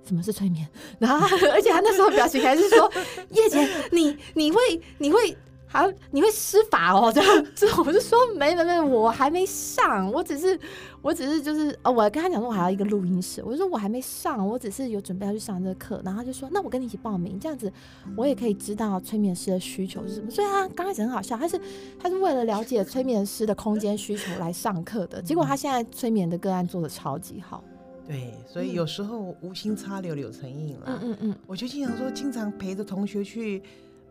[0.06, 0.68] 什么是催眠？
[0.98, 2.90] 然后， 而且他那时候表情还是说
[3.30, 4.58] ：“叶姐，你你会
[4.98, 5.38] 你会
[5.72, 10.60] 好，你会施法哦。”这样，之后我就说：“没没没，我还没上，我只是
[11.02, 17.72] 我只是就是哦，我跟他讲说我还要一个录音室，我就说我还没上，我只是有准备要去上这个课。”然后他就说：“那我跟你一起报名，这样子
[18.18, 21.62] 我也可以知道催眠师的需求是什么。”所以他刚开始很好笑，他是
[22.00, 27.64] 他是为了了解催眠师的空间需求来上课的，结果他现在催眠的个案做的超级好。
[28.08, 30.86] 对，所以有时候无心插柳柳成荫了。
[30.88, 33.62] 嗯嗯嗯，我就经常说，经常陪着同学去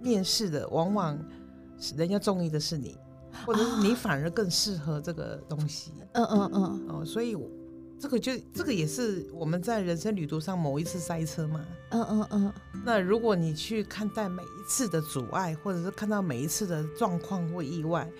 [0.01, 1.25] 面试的，往往是
[1.97, 2.97] 人家中意的是你，
[3.47, 5.93] 或者是你反而更适合这个东西。
[6.13, 6.89] 嗯嗯嗯。
[6.89, 7.37] 哦，所以
[7.99, 11.65] 这个就这个也是我们在人生旅途上某一次塞车嘛。
[11.91, 12.53] 嗯嗯嗯。
[12.85, 18.11] 那如果你去看待每一次的阻碍，或者是看到每一次的状况或意外，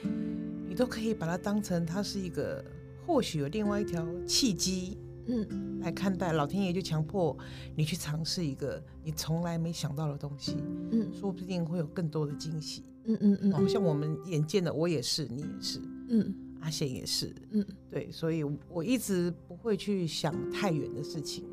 [0.67, 2.65] 你都可以把它当成它是一个
[3.07, 4.99] 或许有另外一条契机。
[5.31, 7.37] 嗯，来看待老天爷就强迫
[7.77, 10.57] 你去尝试一个你从来没想到的东西，
[10.91, 21.45] 嗯，说不定会有更多的惊喜，嗯嗯嗯，哦，像我们眼见的，我也是，你也是，嗯，阿贤也是，嗯，对，所以我一直不会去想太远的事情，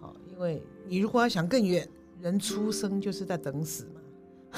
[0.00, 1.86] 好，因为你如果要想更远，
[2.20, 4.00] 人出生就是在等死嘛，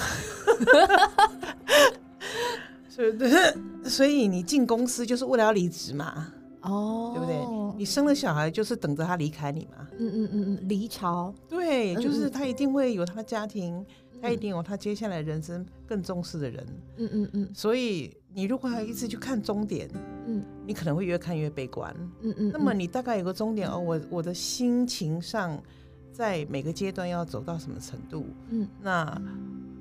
[2.89, 3.13] 所以
[3.89, 6.33] 所以你进公司就是为了要离职嘛。
[6.63, 7.37] 哦，对不对？
[7.77, 9.87] 你生了小孩就是等着他离开你嘛。
[9.99, 11.35] 嗯嗯嗯嗯，离巢。
[11.47, 13.85] 对，就是他一定会有他的家庭，
[14.25, 16.67] 他一定有他接下来人生更重视的人。
[16.97, 17.51] 嗯嗯嗯。
[17.55, 19.89] 所以你如果要一直去看终点，
[20.27, 21.95] 嗯，你可能会越看越悲观。
[22.23, 22.51] 嗯嗯。
[22.53, 25.63] 那么你大概有个终点哦，我我的心情上，
[26.11, 28.27] 在每个阶段要走到什么程度？
[28.49, 28.67] 嗯。
[28.81, 29.23] 那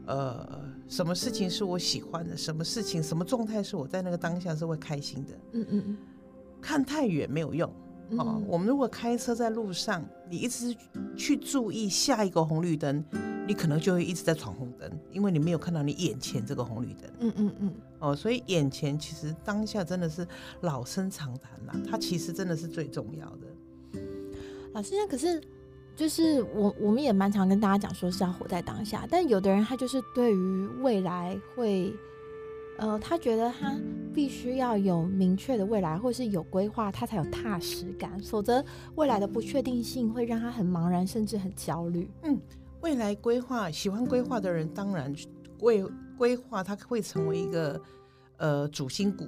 [0.06, 2.36] 呃，什么事情是我喜欢的？
[2.36, 5.32] 什么事情、什么状态是我在那个当下是会开心的？
[5.54, 5.98] 嗯嗯嗯。
[6.62, 7.70] 看太远没有用
[8.12, 8.42] 哦。
[8.48, 10.76] 我们如果开车在路上，你一直
[11.16, 13.04] 去注意下一个红绿灯，
[13.48, 17.12] 你可能就会一直在闯红灯，因为你没有看到你眼前这个红绿灯。
[17.20, 17.74] 嗯嗯嗯。
[18.00, 20.28] 哦，所以眼前其实当下真的是
[20.62, 24.02] 老生常谈啦，它其实真的是最重要的。
[24.74, 25.42] 老师，那可是
[25.96, 31.94] 就是我我们也蛮常跟大家讲说是要活在当下，但有的人他就是对于未来会。
[32.80, 33.80] 呃，他觉得他
[34.16, 42.10] 必须要有明确的未来，或是有规划，他才有踏实感，否则未来的不确定性会让他很茫然，甚至很焦虑。
[42.24, 42.36] 嗯，
[42.84, 45.16] 未来规划，喜欢规划的人，当然
[45.62, 45.84] 为
[46.18, 47.82] 规划，他会成为一个
[48.38, 49.26] 呃主心骨。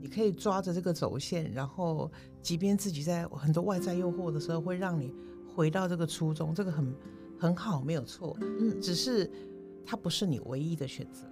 [0.00, 5.12] 你可以抓着这个轴线，然后即便自己在很多外在诱惑的时候，会让你
[5.52, 6.94] 回到这个初衷，这个很
[7.38, 8.36] 很好，没有错。
[8.40, 9.28] 嗯，只是
[9.84, 11.26] 它不是你唯一的选择。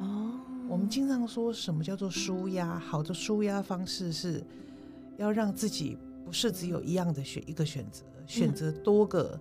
[0.00, 0.32] 哦。
[0.68, 2.78] 我们经常说什么叫做舒压？
[2.78, 4.42] 好的舒压方式是
[5.16, 9.38] 要让自己不是只有一样的选一个选择，选择多个。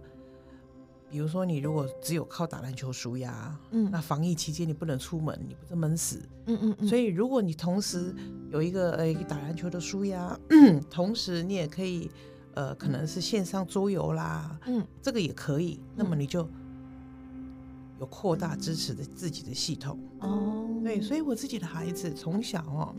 [1.11, 6.87] 比如说，你如果只有靠打篮球舒压，嗯，那防疫期间你不能出门，你不是闷死，嗯嗯。
[6.87, 8.15] 所以，如果你同时
[8.49, 10.39] 有一个呃打篮球的舒压，
[10.89, 12.09] 同时你也可以
[12.53, 15.81] 呃可能是线上桌游啦，嗯，这个也可以。
[15.97, 16.47] 那么你就
[17.99, 20.65] 有扩大支持的自己的系统哦。
[20.81, 22.95] 对，所以我自己的孩子从小哦，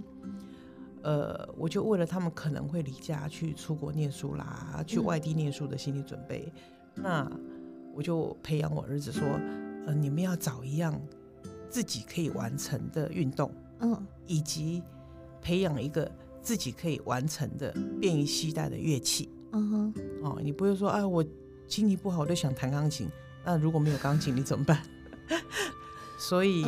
[1.03, 6.53] 呃，我就为了他们可能会离家去出国念书啦，去外地念书的心理准备，
[6.95, 7.27] 那
[7.95, 9.23] 我就培养我儿子说，
[9.87, 11.01] 呃，你们要找一样
[11.69, 14.83] 自己可以完成的运动，嗯，以及
[15.41, 21.25] 培养一个自己可以完成的便于携带的乐器，嗯哼，哦，你不会说，啊，我
[21.67, 23.09] 心情不好，我就想弹钢琴，
[23.45, 24.83] 那如果没有钢琴，你怎么办？
[26.19, 26.65] 所以。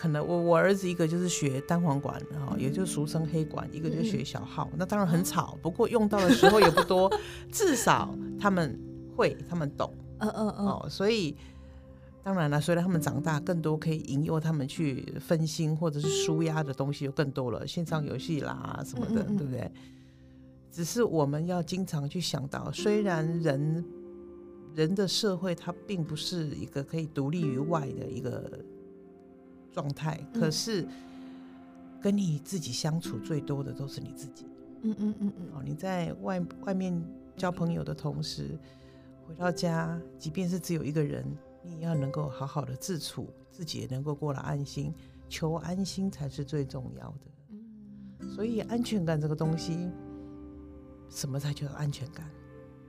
[0.00, 4.70] 可能我我儿子一个就是学单簧管，然后也就俗称黑管，一个就学小号。
[4.76, 7.12] 那当然很吵，不过用到的时候也不多，
[7.50, 8.78] 至少他们
[9.16, 9.92] 会，他们懂。
[10.18, 10.66] 嗯嗯嗯。
[10.66, 11.36] 哦，所以
[12.22, 19.70] 当然了，随着他们长大，更多可以引诱他们去分心或者是舒压的东西就更多了，线上游戏啦什么的，对不对？
[20.70, 23.84] 只是我们要经常去想到，虽然人
[24.74, 28.58] 人的社会它并不是一个可以独立于外的一个。
[29.70, 30.84] 状态，可是
[32.00, 34.44] 跟你自己相处最多的都是你自己。
[34.82, 35.46] 嗯嗯嗯嗯。
[35.54, 37.00] 哦，你在外外面
[37.36, 38.58] 交朋友的同时，
[39.28, 41.22] 回到家，即便是只有一个人，
[41.62, 44.94] 你也要能够好好的自处，自己也能够过得安心，
[45.28, 47.20] 求安心才是最重要的。
[47.50, 49.90] 嗯，所以安全感这个东西，
[51.10, 52.24] 什么才叫安全感？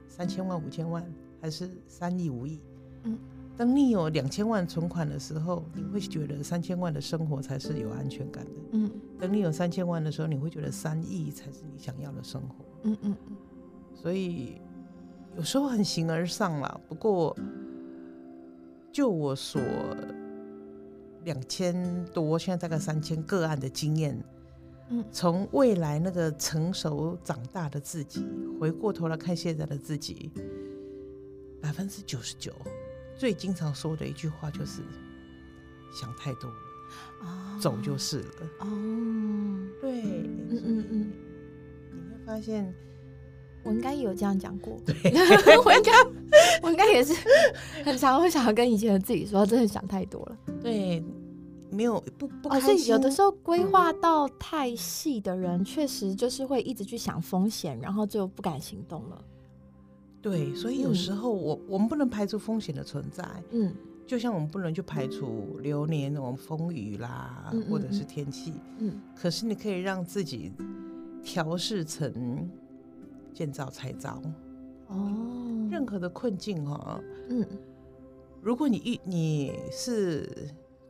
[0.07, 1.05] 三千万、五千万，
[1.41, 2.61] 还是三亿、五亿？
[3.03, 3.19] 嗯，
[3.57, 8.51] 当你有两千万存款的时候，你会觉得三千万的生活才是有安全感的。
[8.71, 12.63] 嗯，等你有三千万的时候，你会觉得三亿才是你想要的生活。
[12.83, 13.37] 嗯嗯嗯，
[13.93, 14.61] 所以
[15.37, 16.79] 有时候很形而上啦。
[16.87, 17.35] 不过，
[18.91, 19.61] 就我所
[21.23, 24.21] 两千多，现在大概三千个案的经验，
[24.89, 28.27] 嗯，从未来那个成熟长大的自己，
[28.59, 30.31] 回过头来看现在的自己，
[31.61, 32.53] 百分之九十九
[33.17, 34.81] 最经常说的一句话就是
[35.93, 38.49] 想太多了，走就是了。
[38.59, 38.67] 哦，
[39.81, 40.01] 对，
[40.49, 41.11] 嗯嗯嗯。
[42.25, 42.71] 发现
[43.63, 44.95] 我应该也有这样讲过，对，
[45.63, 45.91] 我应该
[46.61, 47.13] 我应该也是
[47.83, 50.37] 很常会想要跟以前的自己说，真的想太多了。
[50.61, 51.03] 对，
[51.69, 52.87] 没有不不开心。
[52.87, 59.21] 有的时候规划到太细的人，确实就是会一直去想风险，然后就不敢行动了。
[60.21, 63.23] 对，所以有时候我我们不能排除风险的存在。
[63.51, 63.73] 嗯，
[64.07, 68.53] 就像我们不能去排除流年我们风雨啦，或者是天气。
[68.79, 70.51] 嗯，可是你可以让自己。
[71.21, 72.49] 调试成
[73.33, 74.21] 见招拆招
[74.87, 77.45] 哦，任何的困境哈，嗯，
[78.41, 80.27] 如果你遇你是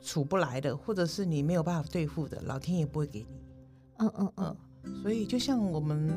[0.02, 3.42] 处不来的，或者是你没有办法对付的，老天也不会给你，
[3.98, 4.56] 嗯嗯嗯，
[5.02, 6.10] 所以就像我们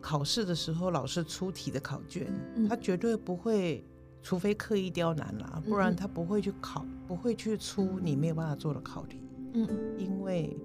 [0.00, 2.32] 考试的时候，老师出题的考卷，
[2.68, 3.84] 他绝对不会，
[4.22, 9.20] 除非刻意刁难啦，不然他不会去考，不会去出你没有办法做的考题，
[9.54, 10.56] 嗯，因为。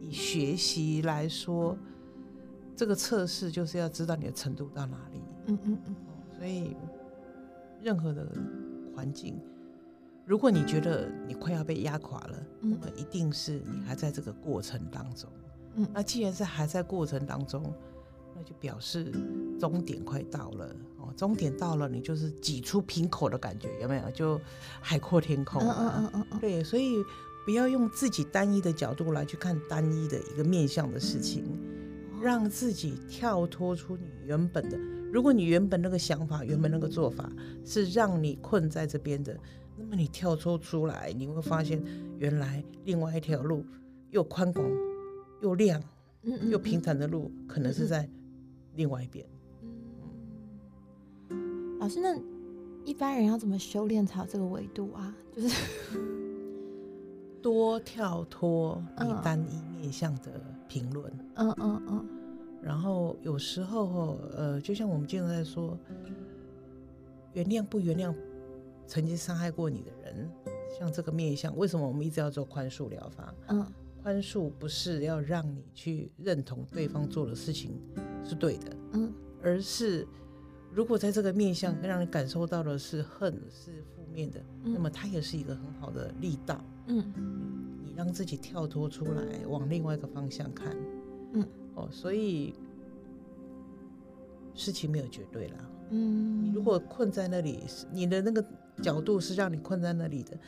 [0.00, 1.74] 以学习来说，
[2.76, 5.22] 这个测试就是要知道你的程度到哪里。
[5.46, 5.96] 嗯嗯嗯。
[6.36, 6.76] 所以，
[7.82, 8.26] 任何的
[8.94, 9.40] 环境，
[10.24, 15.30] 如果你觉得你快要被压垮了，那么一定是你还在这个过程当中。
[15.76, 15.86] 嗯。
[15.92, 17.62] 那既然是还在过程当中，
[18.34, 19.12] 那就表示
[19.58, 20.66] 终点快到了。
[20.98, 24.10] 哦，终点到了，你就是挤出瓶口的感觉，有没有？
[24.10, 24.40] 就
[24.80, 25.62] 海阔天空。
[25.62, 26.38] 嗯嗯嗯嗯嗯。
[26.40, 26.96] 对，所以。
[27.44, 31.44] 不要用自己单一的角度来去看单一的一个面向的事情，
[32.24, 34.78] 让自己跳脱出你原本的。
[35.12, 37.30] 如果你原本那个想法、原本那个做法
[37.64, 39.38] 是让你困在这边的，
[39.76, 41.84] 那么你跳脱出来，你会发现
[42.18, 43.62] 原来另外一条路
[44.10, 44.66] 又宽广
[45.42, 45.82] 又亮、
[46.22, 48.08] 又平坦的路，可能是在
[48.74, 49.24] 另外一边。
[51.78, 52.18] 老师，那
[52.84, 55.14] 一般人要怎么修炼才有这个维度啊？
[55.30, 55.54] 就是。
[57.44, 62.08] 多跳脱你单一面向的评论，嗯嗯嗯，
[62.64, 65.78] 然后有时候呃，就像我们经常在说，
[67.34, 68.14] 原谅不原谅
[68.86, 70.30] 曾经伤害过你的人，
[70.78, 73.34] 像这个面相，为什么我们一直要做宽恕疗法？
[73.48, 73.66] 嗯，
[74.02, 77.78] 宽恕不是要让你去认同对方做的事情
[78.24, 80.08] 是对的，嗯，而是
[80.72, 86.64] 如果在这个面相让你感受到的是恨是负面的，那么它也是一个很好的力道。
[86.86, 87.04] 嗯，
[87.82, 90.74] 你让自己跳脱出来，往另外一个方向看。
[91.34, 92.54] 嗯，哦，所以
[94.54, 95.56] 事情没有绝对啦。
[95.90, 97.60] 嗯，你如果困在那里，
[97.92, 98.44] 你的那个
[98.82, 100.38] 角度是让你困在那里的，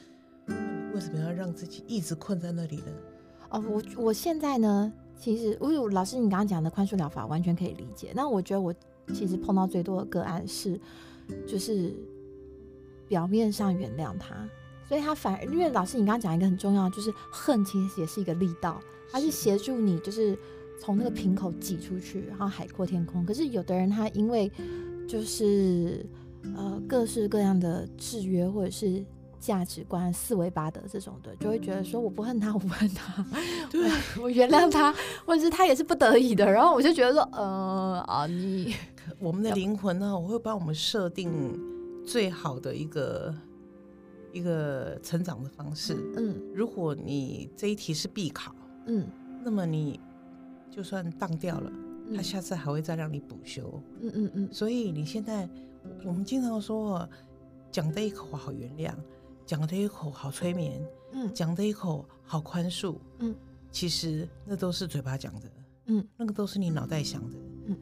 [0.47, 0.55] 你
[0.95, 2.93] 为什么要让自己一直困在那里呢？
[3.51, 8.13] 哦，我我现在呢，其实，我老师你刚刚讲的宽恕疗法完全可以理解。
[8.15, 8.75] 那我觉得我
[9.13, 10.81] 其实碰到最多的个案是，
[11.47, 11.95] 就是
[13.07, 14.35] 表面上原谅他。
[14.89, 20.39] 所以他反而，因为老师，你刚刚讲一个很重要，就是恨其实也是一个力道，它是协助你，就是
[20.81, 23.25] 从那个瓶口挤出去，然后海阔天空。
[23.25, 24.51] 可是有的人他因为
[25.09, 26.05] 就是
[26.55, 29.05] 呃各式各样的制约或者是
[29.39, 33.25] 价值观、四维八德这种的，就会觉得说我不恨他，我不恨他，
[33.71, 34.95] 对我原谅他，
[35.27, 36.51] 或者是他也是不得已的。
[36.51, 38.75] 然后我就觉得说，呃啊，你
[39.19, 41.59] 我们的灵魂呢，我会帮我们设定
[42.05, 43.35] 最好的一个。
[44.33, 48.55] 一个成长的方式，嗯，如果你这一题是必考，
[48.85, 49.07] 嗯，
[49.43, 49.99] 那么你
[50.71, 51.73] 就算当掉了，
[52.15, 54.49] 他下次还会再让你补修，嗯嗯嗯。
[54.53, 55.49] 所以你现在，
[56.05, 57.09] 我们经常说，
[57.71, 58.95] 讲的一口好原谅，
[59.45, 63.35] 讲的一口好催眠，嗯，讲的一口好宽恕，嗯，
[63.71, 65.51] 其实那都是嘴巴讲的，
[65.87, 67.77] 嗯，那个都是你脑袋想的，嗯，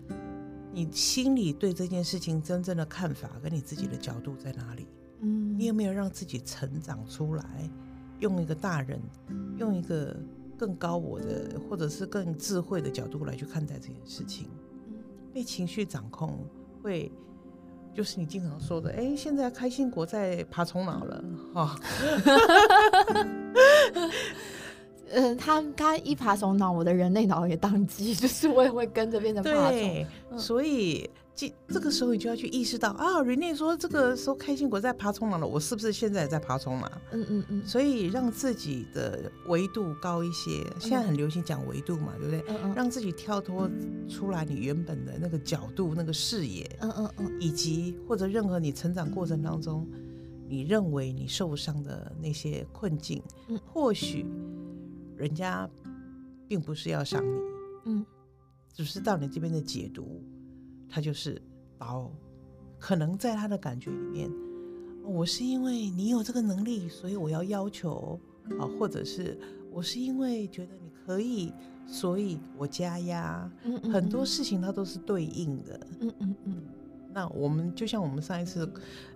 [0.73, 4.87] 你心里对这件事情真正的看法跟你自己的角度在哪里？
[5.21, 7.45] 嗯，你有没有让自己成长出来？
[8.21, 9.01] 用一个大人，
[9.59, 10.17] 用一个
[10.57, 14.49] 更高我的，或者是更智慧的角度来去看待这件事情。
[15.33, 16.39] 被情绪掌控
[16.83, 17.11] 会
[17.93, 21.79] 就是你经常说的，哎，现在开心果在爬虫脑了，哈。
[25.11, 30.07] 嗯，他他一爬虫脑，我的人类脑也宕机， 就是我也会跟着变成爬虫。
[30.39, 36.91] 所以这这个时候你就要去意识到啊，Rene 说这个时候开心果在爬虫脑了，我是不是现在也在爬虫脑？
[37.11, 37.67] 嗯嗯嗯。
[37.67, 42.45] 所以让自己的维度高一些，现在很流行讲维度嘛，对不对？
[42.49, 42.75] 嗯嗯。
[42.75, 43.69] 让自己跳脱
[44.09, 49.87] 出来你原本的那个角度、那个视野，嗯嗯嗯，以及或者任何你成长过程当中，
[50.49, 54.25] 你认为你受伤的那些困境，嗯，或许。
[55.17, 55.71] 人家
[56.49, 57.41] 并不是要伤你，
[57.85, 58.07] 嗯，
[58.73, 60.21] 只是到你这边的解读，
[60.95, 61.43] 他就是
[61.77, 62.09] 刀。
[62.79, 64.31] 可能在他的感觉里面，
[65.03, 68.21] 我是因为你有这个能力，所以我要要求
[68.61, 69.37] 啊，或者是
[69.73, 71.53] 我是因为觉得你可以，
[71.85, 73.51] 所以我加压。
[73.65, 75.81] 嗯嗯，很多事情它都是对应的。
[75.99, 76.63] 嗯嗯嗯。
[77.13, 78.71] 那我们就像我们上一次，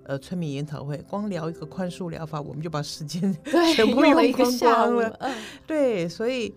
[0.04, 3.32] 呃，村民研讨会，光聊一个宽恕疗法，我们就把时间
[3.74, 5.18] 全部用光光了。
[5.66, 6.54] 对，所以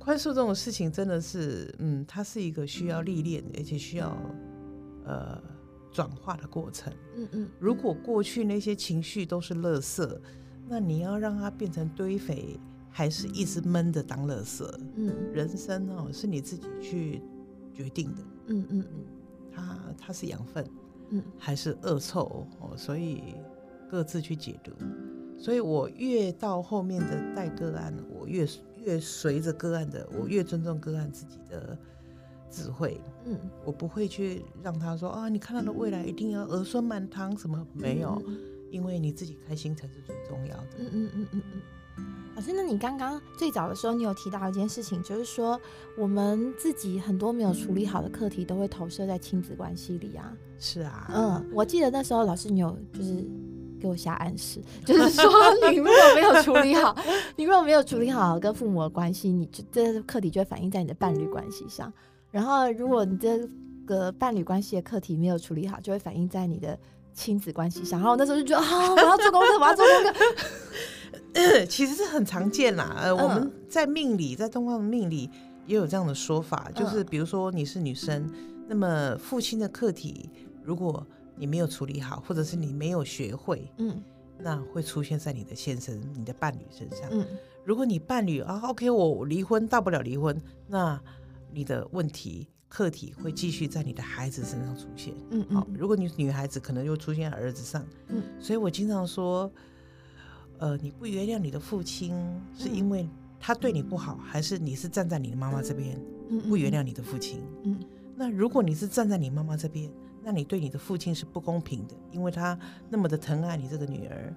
[0.00, 4.16] 宽恕这种事情真的是，嗯，它是一个需要历练，而且需要
[5.04, 5.40] 呃
[5.92, 6.90] 转化的过程。
[7.14, 7.48] 嗯嗯。
[7.58, 10.18] 如果过去那些情绪都是垃圾，
[10.66, 14.66] 那你要让它变成堆肥，还是一直闷着当垃圾？
[14.96, 17.20] 嗯，人生哦，是你自己去
[17.74, 18.22] 决定的。
[18.46, 19.04] 嗯嗯嗯。
[19.52, 20.66] 它它是养分，
[21.10, 22.74] 嗯，还是恶臭哦？
[22.74, 23.34] 所以
[23.90, 24.72] 各自去解读。
[25.36, 28.46] 所以我越到后面的带个案，我越
[28.84, 31.76] 越随着个案的，我越尊重个案自己的
[32.50, 33.00] 智慧。
[33.26, 38.22] 嗯，我不会去让他说啊，你看到的未来一定要儿孙满堂什么没有，
[38.70, 40.66] 因为你自己开心才是最重要的。
[40.78, 41.62] 嗯嗯嗯嗯嗯。
[42.36, 45.60] 老师，那你刚刚最早的时候，你有提到一件事情，就是说
[45.98, 50.32] 我们自己很多没有处理好的课题，都会投射在亲子关系里啊。
[50.58, 53.26] 是啊，嗯，我记得那时候老师你有就是
[53.80, 55.24] 给我下暗示，就是说
[55.70, 56.94] 你如果没有处理好，
[57.36, 61.92] 你如果没有处理好跟父母的关系，你就这课题就会反映在你的伴侣关系上。
[62.30, 63.40] 然后如果你这
[63.86, 66.78] 个伴侣关系的课题没有处理好，就会反映在你的
[67.12, 67.98] 亲子关系上。
[67.98, 71.66] 然后我那时候就觉得啊，我要做功课，我要做功课。
[71.68, 75.30] 其实是很常见啦，呃，我们在命理，在东方的命理
[75.66, 78.28] 也有这样的说法，就是比如说你是女生，
[78.68, 80.28] 那么父亲的课题，
[80.62, 81.06] 如果
[81.40, 84.02] 你没有处理好，或者是你没有学会，嗯，
[84.38, 87.08] 那会出现在你的先生、你的伴侣身上。
[87.10, 87.26] 嗯，
[87.64, 90.38] 如果你伴侣啊，OK，我离婚，大不了离婚，
[90.68, 91.00] 那
[91.50, 95.14] 你的问题课题会继续在你的孩子身上出现。
[95.30, 97.82] 嗯，好，如果你女孩子，可能又出现在儿子上。
[98.08, 99.50] 嗯，所以我经常说。
[100.62, 102.14] 呃，你不原谅你的父亲，
[102.54, 105.98] 是因为他对你不好，还是你是站在你的妈妈这边
[106.50, 107.40] 不原谅你的父亲？
[107.62, 107.80] 嗯，
[108.14, 109.90] 那如果你是站在你妈妈这边，
[110.22, 112.58] 那你对你的父亲是不公平的，因为他
[112.88, 114.34] 那么的疼爱你这个女儿，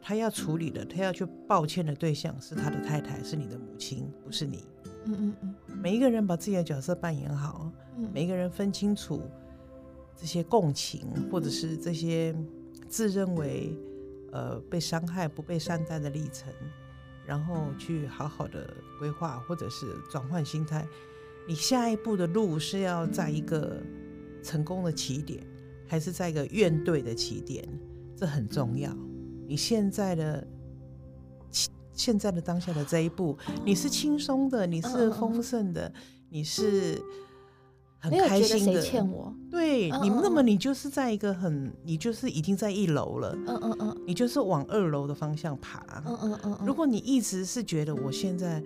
[0.00, 4.64] 他要处理的，他要去抱歉的对象是他的太太，是你的母亲，不是你。
[5.06, 7.70] 嗯嗯嗯，每一个人把自己的角色扮演好，
[8.12, 9.22] 每一个人分清楚
[10.16, 12.34] 这些共情，或者是这些
[12.88, 13.76] 自认为。
[14.32, 16.52] 呃，被伤害不被善待的历程，
[17.24, 18.68] 然后去好好的
[18.98, 20.84] 规划，或者是转换心态。
[21.46, 23.80] 你下一步的路是要在一个
[24.44, 25.42] 成功的起点，
[25.88, 27.66] 还是在一个怨对的起点？
[28.14, 28.94] 这很重要。
[29.48, 30.46] 你现在的
[31.92, 35.92] 现在的当下的这一步，你是轻松的，你是丰盛的，
[36.28, 37.02] 你是。
[38.04, 46.58] 很开心的，欠我对你，那么你就是在一个很，你就是已经在一楼了，嗯嗯嗯，你就是往二楼的方向爬，嗯嗯嗯。
[46.66, 48.62] 如果你一直是觉得我现在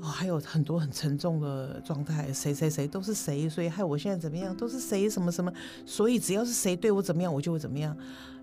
[0.00, 5.52] 哦还有很多很沉重的状态，谁谁谁都是谁，所以害我现在怎么样，都是谁什么什么，
[5.84, 7.96] 所以只要是谁对我怎么样，我就会怎么样。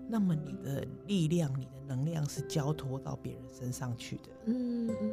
[0.08, 5.12] 那么你的力量，你的能量是交托到别人身上去的，嗯嗯。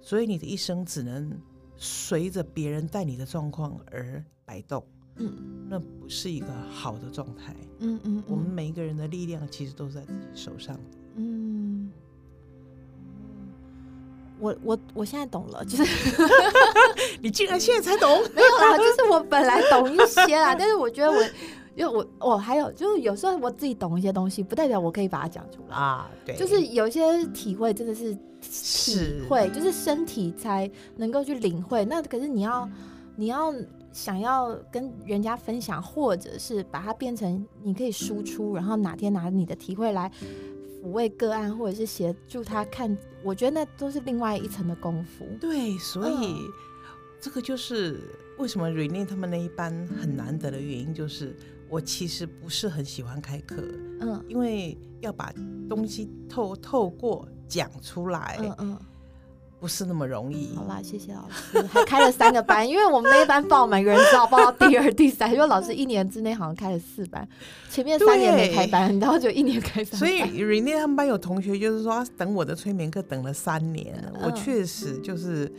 [0.00, 1.30] 所以你的一生只能
[1.76, 4.24] 随着别人带你的状况而。
[4.48, 4.80] 摆动，
[5.16, 10.78] 嗯，那不是一个好的状态，嗯嗯，我们每一个人的力量其实都在自己手上，
[11.16, 11.55] 嗯，
[14.38, 15.84] 我我我现在懂了，就是
[17.22, 21.22] 你竟然现在才懂， 没有啦，就是我本来懂一些啦，但是我觉得我，
[21.74, 32.68] 因为我我还有就是有时候我自己懂一些东西，不代表我可以把它讲出来啊，对，就是有些体会真的是体会，就是身体才能够去领会，那可是你要
[33.16, 33.54] 你要。
[33.92, 40.12] 想要跟人家分享，或者是把它变成你可以输出，然后哪天拿你的体会来
[40.86, 45.26] 抚慰个案，或者是协助他看，我觉得那都是另外一层的功夫。
[45.40, 46.36] 对，所以
[47.20, 47.98] 这个就是
[48.38, 51.36] 为什么瑞念他们那一班很难得的原因，就是
[51.68, 53.56] 我其实不是很喜欢开课，
[54.00, 55.32] 嗯，因为要把
[55.68, 58.78] 东西透透过讲出来，嗯嗯。
[59.58, 60.54] 不是那么容易。
[60.54, 67.26] 好啦，谢谢老师，还开了三个班，因为我们那一班报每个人只好报到第二、 第三，因为老师一年之内好像开了四班，
[67.70, 69.98] 前面三年没开班，然后就一年开三。
[69.98, 75.52] 所以 Rene 他们班有同学就是说，等我的催眠课等了三年，我确实就是。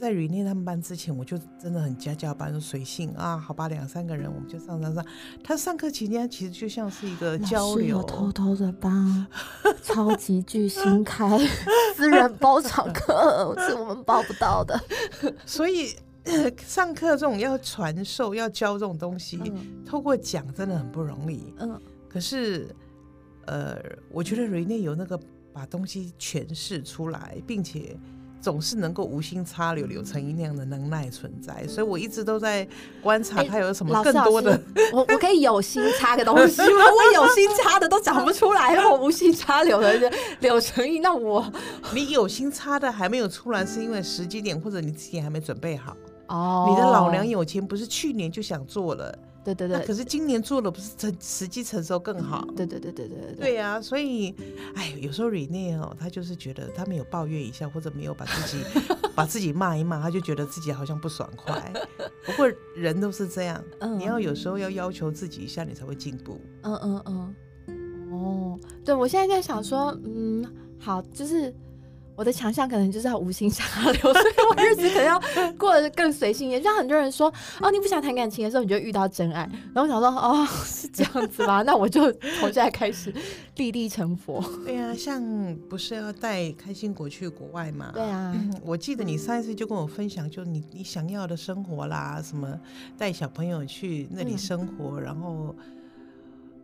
[0.00, 5.04] 在雨念他们班之前，我就真的很家教班，随性啊，好吧，两三个人我们就上上上。
[5.44, 9.26] 他上课期间其实就像是一个交流，偷偷的帮
[9.84, 11.38] 超级巨星开
[11.94, 14.80] 私人包场课，是我们报不到的。
[15.44, 15.94] 所以
[16.66, 19.38] 上课这种要传授、要教这种东西，
[19.84, 21.52] 透过讲真的很不容易。
[21.58, 21.78] 嗯，
[22.08, 22.74] 可是
[23.44, 23.76] 呃，
[24.10, 25.20] 我觉得瑞内有那个
[25.52, 27.94] 把东西诠释出来，并且。
[28.40, 32.66] 总是能够无心插柳柳成荫那样的能耐存在，所以我一直都在
[33.02, 34.58] 观察他有什么更多的。
[34.92, 36.66] 我我可以有心插个东西吗？
[36.90, 40.10] 我有心插的都讲不出来，我无心插柳的
[40.40, 41.52] 柳成荫，那我
[41.92, 45.96] 你有心插的还没有出来，是因为时机点或者你自己还没准备好。
[46.28, 49.16] 哦，你的老娘有钱不是去年就想做了。
[49.42, 52.46] 对对对，可是今年做了不是成时机成熟更好？
[52.56, 53.34] 对对对对对对。
[53.36, 54.34] 对呀，所以，
[54.74, 58.62] 哎，有时候 Rene 哦，他就是觉得他没有抱怨一下，或者没有把自己
[59.16, 61.72] 把自己骂一骂，他就觉得自己好像不爽快。
[62.26, 63.62] 不过人都是这样，
[63.98, 66.40] 你要有时候要要求自己一下，你才会进步。
[66.62, 67.34] 嗯嗯嗯。
[68.12, 70.44] 哦，对，我现在在想说，嗯，
[70.78, 71.54] 好，就是。
[72.20, 75.18] 我的强项可能就是要无心插柳， 所以我日子可能要
[75.56, 76.62] 过得更随性一点。
[76.62, 79.48] 像很多人说，哦，你不想谈感情的时候，你就遇到真爱。
[79.72, 81.62] 然后我想说，哦，是这样子吗？
[81.62, 83.10] 那我就从现在开始
[83.56, 84.44] 立地成佛。
[84.66, 85.22] 对啊，像
[85.66, 87.90] 不是要带开心果去国外吗？
[87.94, 92.60] 对啊， 我记得你上一次就跟我分享，就你你想要的生活啦，什么
[92.98, 95.56] 带小朋友去那里生活，然后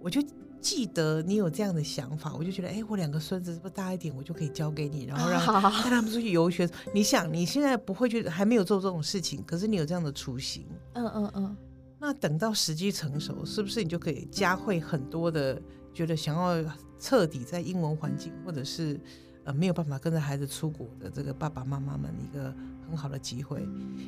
[0.03, 0.23] 我就。
[0.67, 6.69] 记得你有这样的想法，我就觉得，哎，我两个孙子是不是大一点，我就可以交给你，然后让带他们出去游学。
[6.93, 11.57] 你想，你现在不会去，还没有做这种事情，可是你有这样的雏形，嗯嗯嗯。
[12.01, 15.63] 那等到时机成熟，是不是你就可以加会很多的，
[15.95, 18.99] 觉得想要彻底在英文环境，或者是
[19.45, 22.53] 呃没有办法跟着孩子出国的这个爸爸妈妈们一个
[22.89, 23.65] 很好的机会。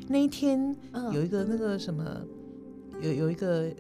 [0.09, 0.77] 那一天
[1.13, 2.21] 有一个那个什么，
[3.01, 3.73] 有有一个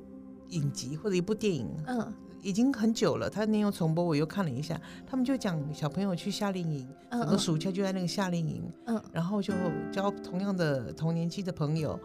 [0.50, 2.14] 影集或者一部电影，嗯。
[2.42, 4.80] 已经很久了，他那又重播，我又看了一下。
[5.06, 9.52] 他们就讲小朋友去夏令营，整个暑假就在那个夏令营，嗯，然后就
[9.92, 11.98] 交同样的同年纪的朋友。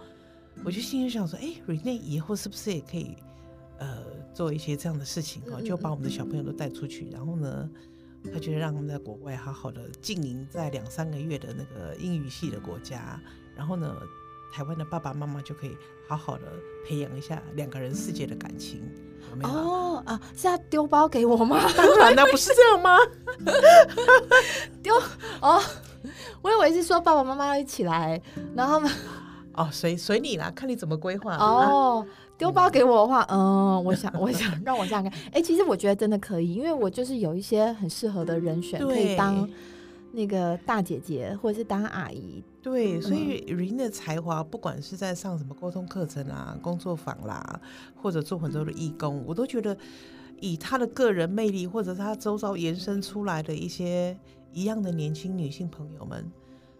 [0.64, 3.18] 我就心里想说，哎，Rene 以后是不是也可以，
[3.80, 4.04] 呃，
[4.34, 5.60] 做一些这样的事情啊？
[5.62, 7.70] 就把我们的小朋友都带出去，然后呢，
[8.32, 13.20] 他觉得让他们在国外好好的经营在两三个月的那个英语系的国家，
[13.56, 13.96] 然后呢，
[14.54, 15.76] 台湾的爸爸妈妈就可以
[16.08, 16.44] 好好的
[16.86, 18.84] 培养一下两个人世界的感情。
[19.42, 21.60] 哦啊，是要丢包给我吗？
[21.76, 22.96] 当然了，不是这样吗？
[24.84, 24.94] 丢
[25.42, 25.60] 哦，
[26.44, 28.22] 我以为是说爸爸妈妈要一起来，
[28.56, 28.80] 然后
[29.56, 31.36] 哦，随随你啦，看你怎么规划。
[31.38, 32.06] 哦，
[32.38, 35.12] 丢包给我的话，嗯，我想， 我想让我这样看。
[35.32, 39.50] 哎，其实我觉得真的可以，因为我就是有一些很适合的人选可以当。
[40.16, 47.60] 那个大姐姐，或者是当阿姨，对，所以 Rin 的才华，不管是在上什么沟通课程啊、工作坊啦，
[48.00, 49.76] 或者做很多的义工，我都觉得
[50.40, 54.16] 以她的个人魅力，或者她周遭延伸出来的一些
[54.52, 56.32] 一样的年轻女性朋友们，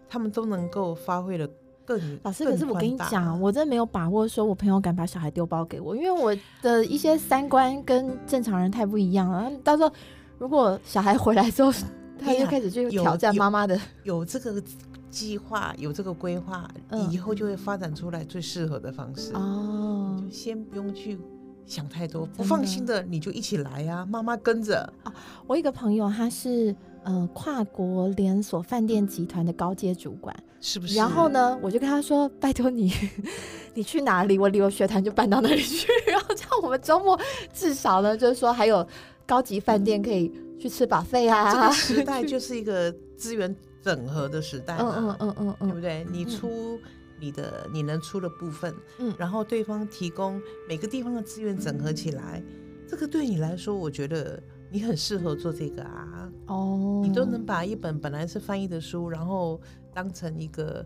[0.08, 1.50] 她们都能够发挥的
[1.84, 2.44] 更老师。
[2.44, 6.32] 可是我跟你讲，我真的没有把握说我朋友敢把小孩丢包给我，因为我
[6.62, 9.50] 的一些三观跟正常人太不一样了。
[9.64, 9.92] 到时候
[10.38, 11.72] 如果小孩回来之后，
[12.18, 14.62] 他就开始就挑战妈妈的，有这个
[15.10, 16.68] 计划，有这个规划，
[17.10, 20.16] 以后就会发展出来最适合的方式哦。
[20.20, 21.18] 就先不用去
[21.66, 25.12] 想太多，不放心的你就一起来呀，妈妈跟着哦。
[25.46, 30.96] 我一个朋友他是呃跨国连锁饭店集团的高阶主管，是不是？
[30.96, 32.92] 然后呢，我就跟他说：“拜托你，
[33.74, 35.86] 你去哪里，我旅游学团就搬到那里去。
[36.10, 37.18] 然后这样我们周末
[37.52, 38.86] 至少呢，就是说还有
[39.26, 41.52] 高级饭店可以。”去吃把费啊！
[41.52, 46.06] 这个 时代就是一个资源整合的时代嘛，嗯嗯嗯嗯，对不对？
[46.10, 46.78] 你出
[47.20, 52.42] 你的你能出的部分，嗯，然后对方提供每个地方的资源整合起来，
[52.88, 56.30] 这个对你来说，我觉得你很适合做这个啊。
[56.46, 59.60] 哦，你都能把一本本来是翻译的书，然后
[59.92, 60.84] 当成一个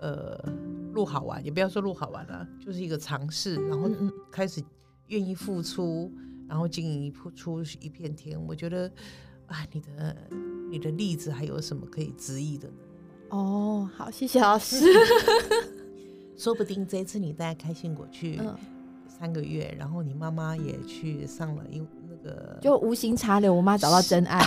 [0.00, 0.38] 呃
[0.92, 3.90] 录好玩，也不要说录好玩了，就是一个尝试，然后
[4.30, 4.62] 开始
[5.08, 6.12] 愿意付出。
[6.50, 8.90] 然后经营铺出一片天，我觉得，
[9.46, 10.16] 啊，你的
[10.68, 12.74] 你的例子还有什么可以质疑的呢？
[13.28, 14.84] 哦，好，谢谢老师。
[16.36, 18.40] 说不定这一次你带开心果去
[19.06, 24.44] 三个月，然后你妈妈也去上了，因那个就无心插柳，我妈找到真爱。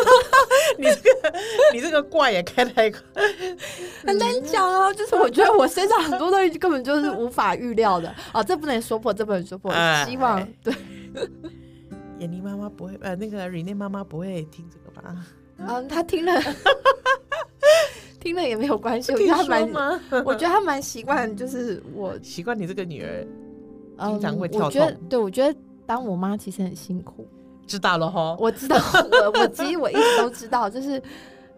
[0.78, 1.13] 你这个
[1.72, 3.00] 你这个怪也开太快，
[4.06, 4.92] 很难讲哦。
[4.94, 9.72] 就是我觉得我身上很多东西根本就是无法预料的 啊，这不能说破，这不能说破。
[10.06, 10.72] 希望对。
[12.18, 15.16] 闫妮妈妈不会，呃，那个 Rene 妈妈不会听这个吧？
[15.58, 16.40] 嗯，她听了，
[18.20, 19.12] 听了也没有关系。
[19.12, 23.26] 我觉得她蛮，我觉得她蛮习惯，就是我习惯你这个女儿
[24.06, 24.96] 经常会跳痛。
[25.08, 27.26] 对，我觉得当我妈其实很辛苦。
[27.66, 31.02] 知道了哈，我知道，我我其实我一直都知道，就是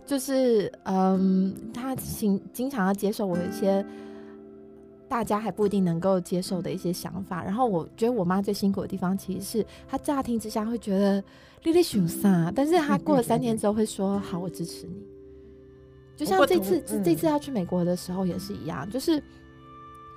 [0.07, 3.85] 就是嗯，他经经常要接受我一些
[5.09, 11.23] 大家还不一定能够接受的一些想法，然后我觉得我妈最辛苦的地方，其实是她乍听之下会觉得
[11.65, 14.95] 丽丽熊傻，但是她过了三天之后会说好，我支持你。
[16.17, 19.23] 就像这次这次要去美国的时候也是一样，就是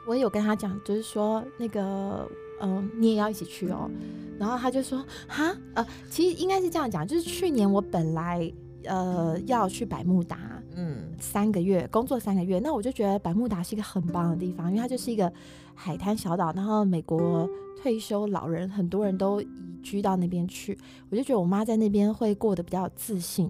[0.07, 2.29] 我有跟他讲，就是说那个。
[2.61, 3.89] 嗯，你也要一起去哦。
[4.37, 8.51] 然后他就说，哈，呃，其实应该是这样讲，就是去年我本来
[8.85, 10.37] 呃要去百慕达，
[10.75, 15.31] 嗯，三个月工作三个月，那我就觉得百慕达是一个很棒的地方，因为它就是一个
[15.75, 17.49] 海滩小岛，然后美国
[17.81, 19.47] 退休老人很多人都移
[19.83, 20.77] 居到那边去，
[21.09, 23.49] 我就觉得我妈在那边会过得比较自信。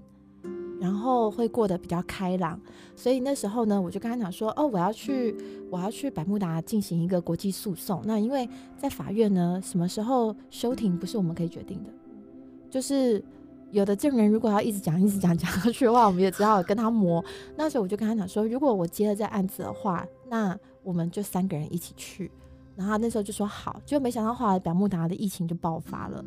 [0.80, 2.58] 然后会过得比较开朗，
[2.96, 5.36] 所以那时候呢，我就跟他讲说，哦，我要去，
[5.70, 8.00] 我要去百慕达进行一个国际诉讼。
[8.06, 11.90] 那因为在法院呢，什么时候休庭不是我们可以决定的，
[12.70, 13.22] 就是
[13.70, 17.22] 有的证人如果要一直讲、一直讲 讲下去的话，我们也只好跟他磨。
[17.56, 22.30] 那时候我就跟他讲说，如果我接了这案子的话，那我们就三个人一起去。
[22.74, 26.24] 然后那时候就说好，就没想到后来百慕达的疫情就爆发了，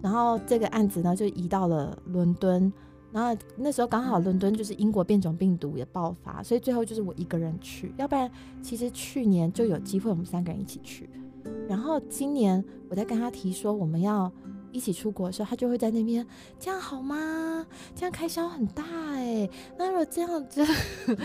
[0.00, 2.72] 然后这个案子呢就移到了伦敦。
[3.12, 8.30] 然后那时候刚好伦敦就是英国变种病毒也爆发，所以最后就是我一个人去，要不然
[8.62, 11.08] 其实去年就有机会我们三个人一起去。
[11.68, 14.30] 然后今年我在跟他提说我们要
[14.72, 16.26] 一起出国的时候，他就会在那边
[16.58, 17.64] 这样好吗？
[17.94, 19.48] 这样开销很大哎。
[19.78, 20.64] 那如果这样子，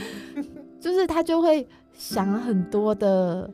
[0.79, 3.51] 就是他就会想很多的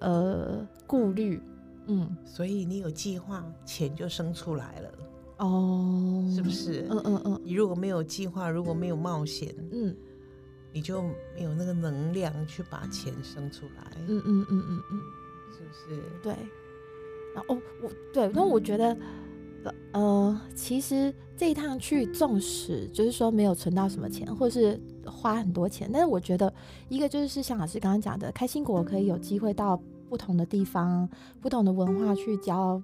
[0.00, 1.40] 呃顾虑，
[1.86, 4.90] 嗯，所以你有计划，钱就生出来了。
[5.38, 6.86] 哦，是不是？
[6.90, 7.40] 嗯嗯嗯。
[7.44, 9.94] 你如果没有计划，如果没有冒险，嗯，
[10.72, 11.02] 你就
[11.34, 13.90] 没有那个能量去把钱生出来。
[14.06, 15.00] 嗯嗯嗯嗯嗯，
[15.52, 16.02] 是不是？
[16.22, 16.34] 对。
[17.34, 18.96] 然后我对，那我觉得，
[19.92, 26.52] 呃，其实这一趟去，纵使就是说没有存到什么钱，或者是花很多钱，但是我觉得，
[26.88, 29.76] 一个就是像老师刚刚讲的，开心果可以有机会到
[30.08, 31.08] 不同的地方、
[31.40, 32.80] 不同的文化去教。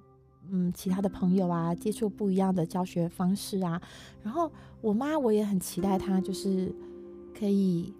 [0.53, 3.81] 嗯，其他的朋友啊，接触不一样的教学方式啊，
[4.21, 6.69] 然后我妈我也很期待她，就是
[7.37, 7.93] 可以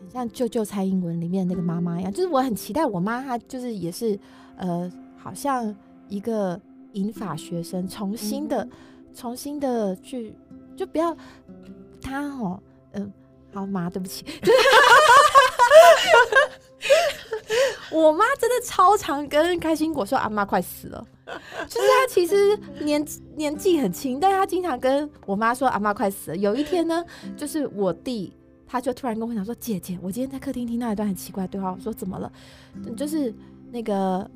[0.00, 4.18] 很像《舅舅蔡英文》里面那个妈妈一样，就是我很期待我妈她就是也是
[4.56, 5.72] 呃，好像
[6.08, 6.60] 一个
[6.94, 8.68] 引法学生，重新的
[9.14, 10.34] 重新的去，
[10.76, 11.16] 就不要
[12.00, 12.60] 她哦，
[12.90, 13.12] 嗯，
[13.54, 14.24] 好妈，对不起。
[17.92, 21.06] 我妈真的超常跟开心果说：“阿妈快死了。”
[21.68, 23.06] 就是他其实年
[23.36, 27.04] 年纪很轻，但他经常跟我妈说：“阿妈快死了。”有一天呢，
[27.36, 28.32] 就是我弟
[28.66, 32.30] 他就突然跟我讲说：“姐姐，我今天在客厅听到一段很奇怪的对话。”我说：“怎么了？”
[32.96, 33.32] 就是
[33.70, 34.28] 那个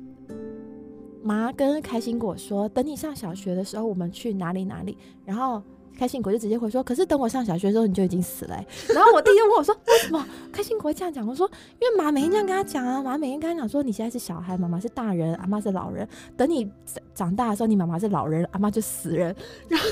[1.21, 5.61] 妈跟开心果说：“等你上小学的时候，我们去哪里哪里。”然后。
[5.97, 8.55] 开心果就直接回说：“可是等我上小学的时候，你就已经死了。
[8.93, 11.49] ”然后我弟就问我说：“为什么开心果这样讲？”我说
[11.81, 16.07] ：“因为妈每天这样跟他讲啊，妈每天跟他讲说，你现在是小孩，妈妈是大人，阿妈是老人。
[16.37, 16.71] 等你
[17.13, 19.35] 长大的时候，你妈妈是老人，阿妈就死人。
[19.67, 19.87] 然后，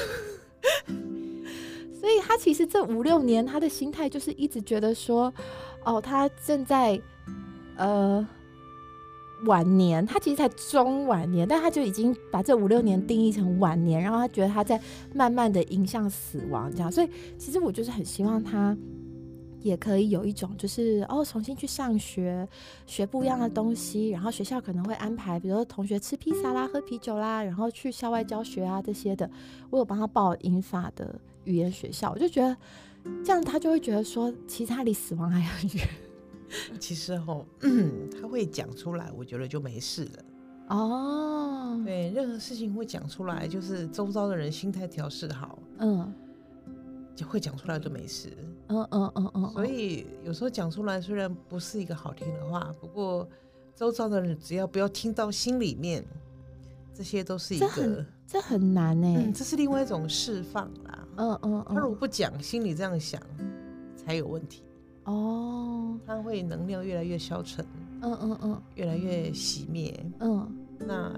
[1.99, 5.33] 所以他其实这五六年，他的心态就是一直觉得说，
[5.83, 7.01] 哦，他正在
[7.77, 8.25] 呃。”
[9.43, 14.79] 晚年，他其实才中晚年，但他就已经把这五六年定义成晚年，然后他觉得他在
[15.13, 16.91] 慢慢的迎向死亡，这样。
[16.91, 18.75] 所以其实我就是很希望他
[19.61, 22.47] 也可以有一种，就是哦，重新去上学，
[22.85, 29.29] 学不一样的东西，然后学校可能会安排，比如说同学吃披萨啦、喝啤酒啦，然后去校外教学啊这些的。
[29.69, 32.55] 我有帮他报英法的语言学校，我就觉得
[33.23, 35.87] 这样他就会觉得说，其实他离死亡还很远。
[36.79, 37.45] 其实哦，
[38.21, 40.25] 他会讲出来，我觉得就没事了。
[40.69, 46.11] 哦，对，任何事情会讲出来，就是周遭的人心态调试好，嗯，
[47.15, 48.29] 就会讲出来就没事。
[48.69, 49.49] 嗯嗯嗯嗯。
[49.51, 53.27] 所以有时候讲出来虽然不是一个好听的话，不过
[53.75, 56.03] 周遭的人只要不要听到心里面，
[56.95, 61.07] 这些都是一个这很难哎，这是另外一种释放啦。
[61.17, 63.21] 嗯嗯，他如果不讲，心里这样想
[63.95, 64.63] 才有问题。
[65.05, 67.65] 哦，他会能量越来越消沉。
[68.01, 68.51] 嗯嗯嗯。
[68.53, 70.05] 嗯，越来越熄灭。
[70.19, 70.47] 嗯，
[70.79, 71.17] 那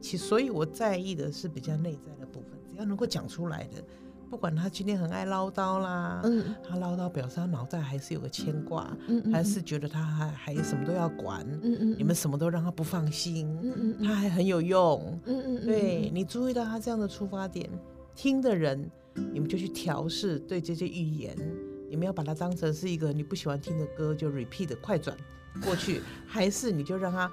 [0.00, 3.82] 其所以我在意的是比较内在的部分，只要能够讲出来的。
[4.28, 17.68] 不管他今天很爱唠叨啦，嗯，他唠叨表示他脑袋还是有个牵挂，嗯嗯，还是觉得他还还什么都要管，嗯嗯，你们什么都让他不放心，嗯嗯，他还很有用，嗯嗯，对你注意到他这样的出发点，
[18.14, 18.88] 听的人
[19.32, 21.36] 你们就去调试对这些语言，
[21.90, 25.14] 你们要把它当成是一个你不喜欢听的歌就 repeat 快转
[25.62, 27.30] 过去，还是你就让它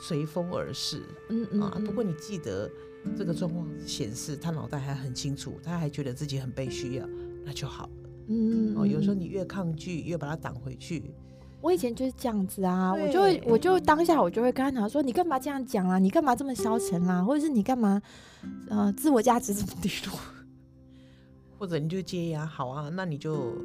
[0.00, 2.70] 随风而逝，嗯嗯啊，不过你记得。
[3.16, 7.08] 这个状况显示他脑袋还很清楚，他还觉得自己很被需要，
[7.46, 7.90] 那就好了。
[8.28, 11.10] 嗯，哦，有时候你越抗拒，越把它挡回去。
[11.62, 15.98] 我以前就是这样子啊，我就会，我就当下我就会跟他讲说：“你干嘛这样讲啊？
[15.98, 17.24] 你干嘛这么消沉啊？
[17.24, 18.02] 或者是你干嘛，
[18.68, 20.20] 呃，自我价值这么低落？
[21.58, 23.56] 或者你就接呀，好啊，那你就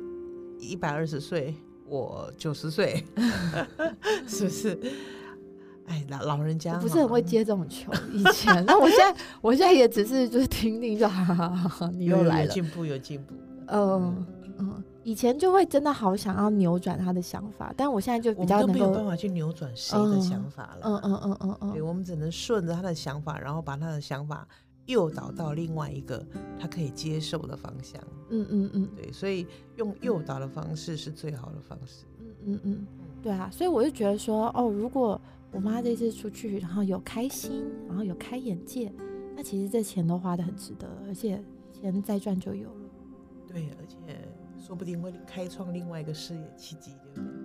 [0.66, 1.56] 一百二十岁，
[1.88, 3.06] 我九十岁，
[4.28, 4.80] 是不是？”
[5.88, 7.92] 哎，老老人家不是很会接这种球。
[8.12, 11.92] 以前， 那我现在，我现在也只是就是听听就哈哈哈。
[11.94, 13.36] 你又来了，进步有进步。
[13.68, 14.26] 嗯
[14.58, 20.82] 嗯，以前就会真的好想要扭转他的想法，但我现在就比较没有办法去扭转谁的想法了。
[20.82, 24.48] 嗯嗯嗯嗯嗯，对，我们只能顺着他的想法，然后把他的想法
[24.86, 26.24] 诱导到另外一个
[26.60, 28.02] 他可以接受的方向。
[28.30, 29.46] 嗯嗯嗯，对，所以
[29.78, 32.06] 用诱导的方式是最好的方式。
[32.44, 32.88] 嗯嗯嗯，
[33.22, 35.20] 对啊，所以我就觉得说，哦，如果
[35.52, 38.92] 我妈这次出去，然后有开心，然后有开眼界，
[39.36, 42.90] 那其实这钱都花的很值得，而且钱再赚就有了。
[43.48, 43.96] 对，而且
[44.60, 47.36] 说不定会开创另外一个事业契机，对不对？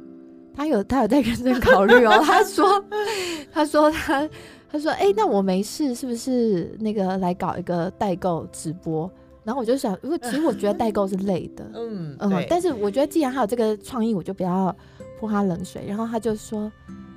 [0.53, 2.21] 他有，他有在认真考虑哦。
[2.25, 2.85] 他说，
[3.53, 4.29] 他说他，
[4.71, 9.11] 他说，哎，那我没事，是不是那个来搞一个代购直播？
[9.45, 14.75] 然后我就想，因为其实我觉得代购是累的，嗯嗯，但是我觉得既然他有这个创意，我就不要
[15.19, 15.85] 泼他冷水。
[15.87, 16.71] 然后他就说。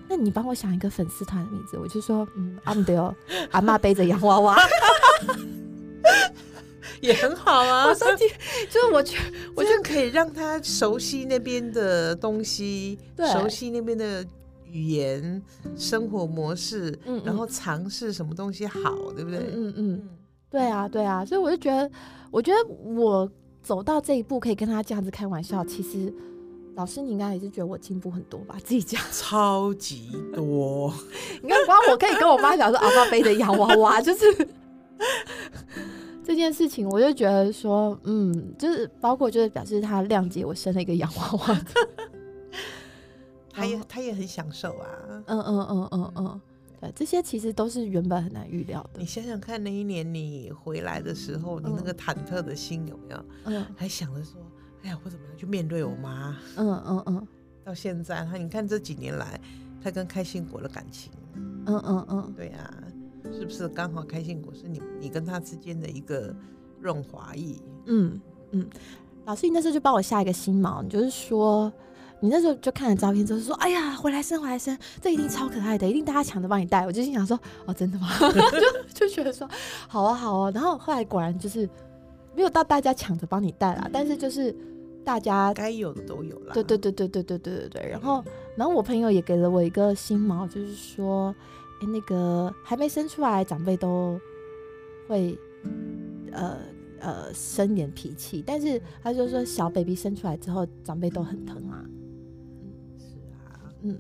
[0.10, 3.16] 那你帮我想一个粉丝团的名字，我就说，嗯， 阿姆德
[3.52, 4.56] 阿妈背着洋娃娃，
[7.02, 7.88] 也很好啊。
[7.88, 9.18] 我说，就是我觉，
[9.56, 13.00] 我就可以让他熟悉那边的东西，
[13.32, 14.24] 熟悉那边的
[14.74, 15.42] 语言、
[15.78, 19.40] 生活模式，嗯，然后尝试什么东西好，对不对？
[19.54, 20.10] 嗯嗯，
[20.50, 21.24] 对啊，对啊。
[21.24, 21.90] 所以我就觉得，
[22.32, 26.14] 我觉得我走到这一步，可以跟他这样子开玩笑，其实。
[26.76, 28.56] 老师，你应该也是觉得我进步很多吧？
[28.64, 30.92] 自己讲，超级多。
[31.44, 34.26] 你看，光我可以跟我妈讲说，阿妈背着洋娃娃，就是
[36.26, 41.62] 这件事情，我就觉得说，嗯，就是包括就是表示他谅解我生了一个洋娃娃，
[43.54, 44.88] 他也他也很享受啊。
[45.28, 46.42] 嗯嗯嗯嗯嗯，
[46.82, 49.00] 对，这些其实都是原本很难预料的。
[49.00, 53.26] 你想想看，那一年你回来的时候，你那个忐忑的心有没有？
[53.46, 54.42] 嗯，还想着说。
[54.82, 56.38] 哎呀，我怎么样去面对我妈？
[56.58, 57.28] 嗯嗯嗯。
[57.64, 59.40] 到现在，他你看这几年来，
[59.82, 61.10] 他跟开心果的感情，
[61.66, 62.74] 嗯嗯嗯，对呀，
[63.32, 66.36] 是不是刚好开心果是你你跟他之间的一个
[66.82, 67.56] 润滑液？
[67.86, 68.20] 嗯
[68.52, 68.68] 嗯。
[69.26, 71.72] 老师，你那时候就帮我下一个心锚，你就是说，
[72.24, 76.86] 你那时候就看了照片之后说，哎呀，回来生回来生，这一定超可爱的，一定大家抢着帮你带。
[76.86, 78.08] 我就心想说，哦，真的吗？
[78.96, 79.46] 就就觉得说，
[79.90, 80.50] 好啊好啊。
[80.52, 81.70] 然后后来果然就是
[82.34, 84.56] 没有到大家抢着帮你带啦，但是就是。
[85.06, 86.54] 大家该有的都有了。
[86.54, 87.90] 对对对对对对对对对。
[87.92, 88.24] 然后，
[88.56, 91.36] 然后我朋友也给了我一个新毛，就是说，
[91.82, 94.18] 哎，那个还没生出来，长辈都
[95.10, 95.38] 会
[96.32, 96.58] 呃
[97.02, 101.84] 呃生点脾气，但是他就说小 baby 生出来之后，长辈都很疼啊。
[103.84, 103.98] 嗯，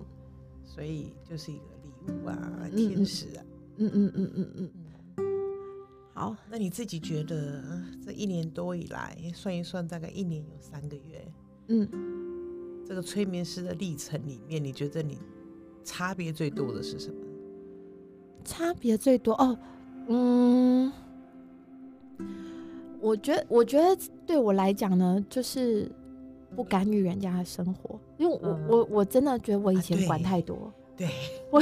[0.66, 3.44] 所以就是一个礼物啊，天使啊。
[3.78, 4.70] 嗯嗯嗯嗯嗯。
[6.16, 7.64] 好，那你自己觉得
[8.06, 11.28] 这一年多以来，算一算，大概一年有三个月，
[11.70, 11.90] 嗯，
[12.86, 15.18] 这个催眠师的历程里面，你觉得你
[15.84, 17.16] 差别最多的是什么？
[18.46, 19.58] 差别最多哦，
[20.08, 20.92] 嗯，
[23.02, 25.92] 我觉得，我觉得对我来讲呢，就是
[26.56, 31.08] 不干预人家的生活，因为我我我真的觉得我以前管太多， 对
[31.52, 31.62] 我。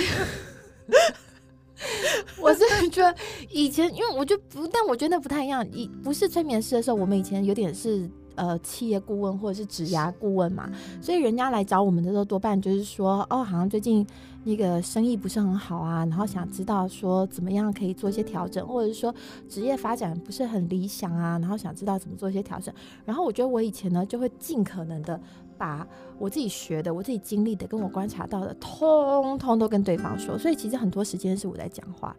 [2.40, 3.16] 我是觉得
[3.50, 5.68] 以前，因为我就不，但我觉得不太一样。
[5.72, 8.08] 以不是催眠师的时候，我们以前有点是
[8.42, 10.68] 呃企业顾问或者是职涯顾问嘛，
[11.00, 14.06] 所以人家来找我们的时候，多半就是说，哦，好像最近
[14.44, 19.14] 那个生意不是很好啊，然后想知道说怎么样可以做一些调整，或者是说
[19.48, 22.74] 职业发展不是很理想啊，然后想知道怎么做一些调整。
[23.06, 25.20] 然后我觉得我以前呢，就会尽可能的。
[25.58, 25.88] 把
[26.18, 30.36] 我自己学的、我自己经历的、跟我观察到的，通通都跟对方说。
[30.36, 32.16] 所以其实很多时间是我在讲话，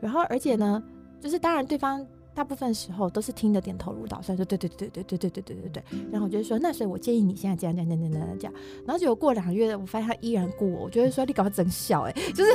[0.00, 0.82] 然后而且呢，
[1.20, 2.02] 就是当然对方
[2.36, 5.82] 大部分时候都是听得点头如捣蒜，说对对对对对对对对对对对。
[6.12, 8.52] 然后我就说，那所以我建议你现在这样这样这样这样这样。
[8.84, 12.50] 然后结果过两个月，我发现他依然顾我，我觉得说你搞真笑哎，就是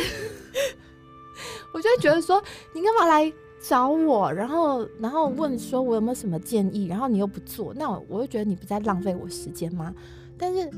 [1.73, 2.39] 我就会觉得说
[2.75, 3.33] 你干嘛来
[3.67, 9.91] 找我，然后然后问说我有没有什么建议，然后你又不做，那我我就觉得你不在浪费我时间吗？
[10.37, 10.69] 但是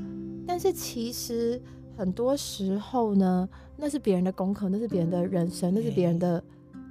[0.48, 1.62] 但是其实
[1.98, 6.42] 很多时候呢，那是别人的功课，那是别人的人生，那是别人的。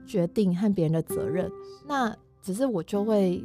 [0.07, 1.51] 决定和别人的责任，
[1.87, 3.43] 那只是我就会，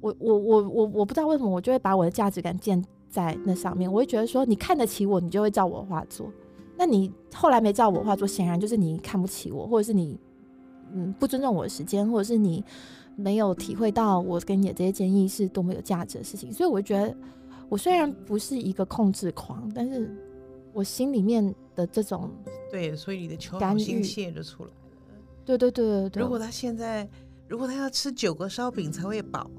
[0.00, 6.30] 我我我我我不知道为什么我就会把我的价值感建在那上面，我会觉得说你看得起我，你就会照我话做。
[6.76, 10.16] 那你后来没照我话做，显然就是你看不起我，或者是你
[10.92, 12.64] 嗯不尊重我的时间，或者是你
[13.16, 16.52] 没有体会到我给你的这些建议是多么有价值的事情。
[16.52, 17.16] 所以我觉得，
[17.68, 20.08] 我虽然不是一个控制狂，但是
[20.72, 22.30] 我心里面的这种
[22.70, 24.70] 对，所以你的求好心切了出来。
[25.56, 27.08] 对对对对如果他现在，
[27.48, 29.50] 如果他要吃九个烧饼才会饱，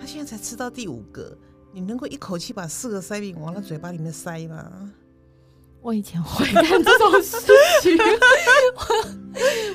[0.00, 1.36] 他现在才吃到第五个，
[1.72, 4.90] 你能够一口气把四个烧饼往他嘴巴里面塞吗？
[5.82, 7.36] 我以前会干这种事
[7.80, 7.96] 情，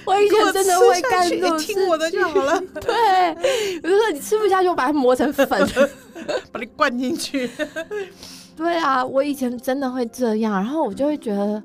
[0.05, 1.73] 我 以前真的会干这种事。
[1.73, 2.59] 听我的就好了。
[2.81, 5.47] 对，比如说你吃不下，就把它磨成粉，
[6.51, 7.49] 把你灌进去。
[8.57, 11.63] 对啊，我以前真的会这样，然后我就会觉得，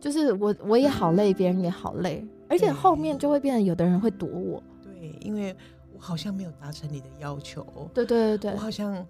[0.00, 2.26] 就是我我也好累，别人也好累。
[2.48, 5.54] 而且后面就会变得有的人会躲我，对，因为
[5.92, 9.06] 我好像没有达成你的要求，对对对对，我好像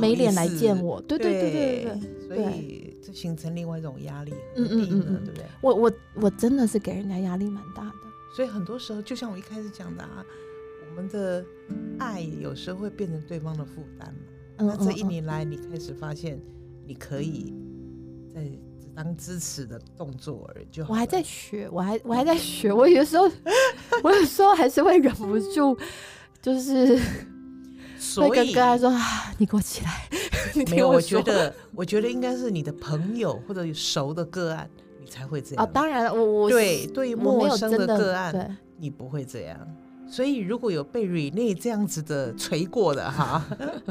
[0.00, 5.44] 没脸来见我，对对对对对，所以这形成另外一种压力，嗯嗯嗯嗯，对不对？
[5.60, 7.94] 我我我真的是给人家压力蛮大的，
[8.36, 10.24] 所以很多时候就像我一开始讲的啊，
[10.88, 11.44] 我们的
[11.98, 14.14] 爱有时候会变成对方的负担
[14.58, 16.40] 嘛，那这一年来你开始发现
[16.86, 17.54] 你可以
[18.34, 18.46] 在。
[18.94, 23.30] 当支持的动作而已，就我还在学，我还我还在学，我有时候
[24.02, 25.78] 我有时候还是会忍不住，
[26.40, 26.98] 就是
[28.16, 30.08] 会跟哥他说啊，你给我起来。
[30.68, 34.68] 没有，我觉 得我觉得应该是你的朋友或者熟的个案，
[35.00, 35.64] 你才会这样。
[35.64, 39.58] 啊，当然，我我对对于陌生的个案，你不会这样。
[40.12, 43.42] 所以如果有被 Rene 这样子的锤过的哈，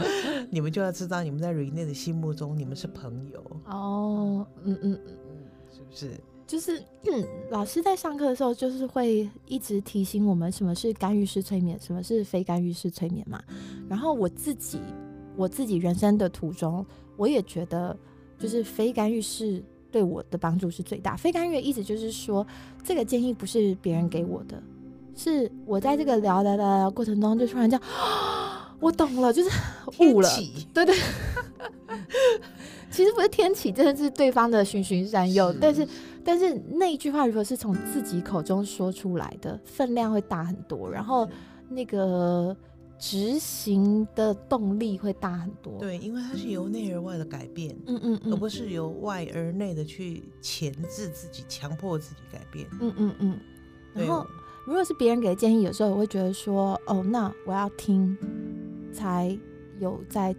[0.51, 4.45] 你们就要知道，你们在 Rene 的心目中，你们是朋友哦。
[4.63, 6.11] 嗯嗯嗯嗯，是不是？
[6.45, 6.77] 就是
[7.11, 13.41] 嗯，老师在上课的时候，就是会一直提醒我们什么是干预式催眠，什么是非干预式催眠嘛。
[13.89, 14.79] 然后我自己，
[15.35, 16.85] 我自己人生的途中，
[17.17, 17.97] 我也觉得，
[18.37, 21.17] 就是非干预式对我的帮助是最大。
[21.17, 22.45] 非干预的意思就是说，
[22.83, 24.61] 这个建议不是别人给我的。
[25.15, 27.83] 是我在这个聊聊聊聊过程中，就突然这样，
[28.79, 29.49] 我懂了，就是
[29.99, 30.29] 悟了，
[30.73, 30.95] 对对。
[32.89, 35.53] 其实不是天启，真的是对方的循循善诱。
[35.53, 35.87] 但是，
[36.25, 41.27] 但是那一句话如果是从自己口中说出来的，分量会大很多，然后
[41.69, 42.55] 那个
[42.99, 45.79] 执行的动力会大很多。
[45.79, 52.67] 对，因为它是由内而外的改变，嗯嗯嗯，而不是由外而内的去钳制自己、强迫自己改变。
[52.81, 53.39] 嗯嗯嗯，
[53.93, 54.25] 然后。
[54.65, 58.15] 如果是别人给的建议，有时候我会觉得说，哦，那我要听，
[58.93, 59.35] 才
[59.79, 60.35] 有在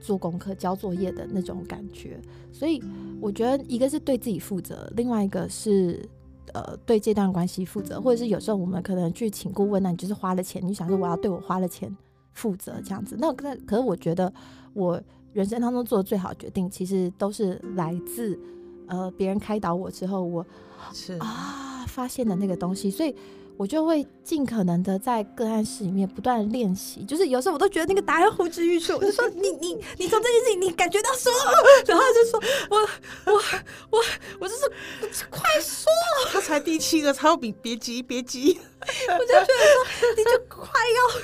[0.00, 2.20] 做功课、交作业的那种感觉。
[2.52, 2.80] 所以
[3.20, 6.08] 我觉得，一个是对自己负责，另外一个是
[6.52, 11.94] 呃对这段关系负责，或者是有时候我们可能去请顾问，那你就是花了钱，你想说我要对我花了钱
[12.32, 13.16] 负责这样子。
[13.18, 14.32] 那可可是我觉得，
[14.72, 15.02] 我
[15.32, 18.38] 人生当中做的最好决定，其实都是来自
[18.86, 20.46] 呃别人开导我之后，我
[20.92, 23.12] 是啊发现的那个东西，所以。
[23.56, 31.36] 我就会尽可能的在个案室里面不断练习，就是有时候我都觉得那个答案呼之欲出，我就说你你你从这件事情你感觉到什么？
[31.86, 33.42] 然后就说我我
[33.90, 34.04] 我
[34.40, 35.86] 我就是快说，
[36.32, 41.20] 他才第七个超比别急别急，我就觉得说你就快要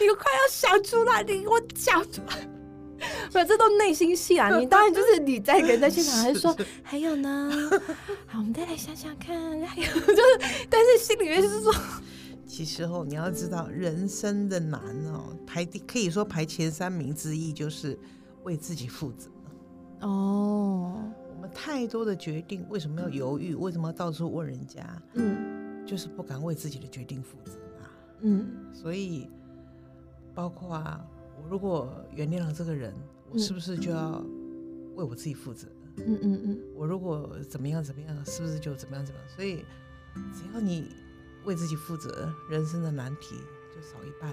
[0.00, 2.48] 你快要想出来，你给我讲出来。
[3.32, 4.50] 不，这都内心戏啊！
[4.58, 7.50] 你当然就是你在人在现场，还是说还有呢？
[8.26, 11.74] 好，我们再来想想看，还有就是，但是心里面就是说，
[12.46, 17.98] 其实哦，你要知道人生的难哦，排第可以说排前三名之一就是
[18.44, 19.28] 为自己负责
[20.00, 20.94] 哦。
[21.34, 23.54] 我们太多的决定为什么要犹豫？
[23.54, 25.02] 为什么要到处问人家？
[25.14, 27.90] 嗯，就是不敢为自己的决定负责啊。
[28.20, 29.28] 嗯，所以
[30.34, 31.04] 包括啊。
[31.42, 32.94] 我如果原谅了这个人，
[33.30, 34.24] 我是不是就要
[34.94, 35.66] 为我自己负责？
[35.96, 36.60] 嗯嗯嗯。
[36.74, 39.28] 我如果怎么样怎么样，是不是就怎么样怎么样？
[39.28, 39.64] 所以
[40.32, 40.88] 只要你
[41.44, 43.36] 为自己负责，人生的难题
[43.74, 44.32] 就少一半。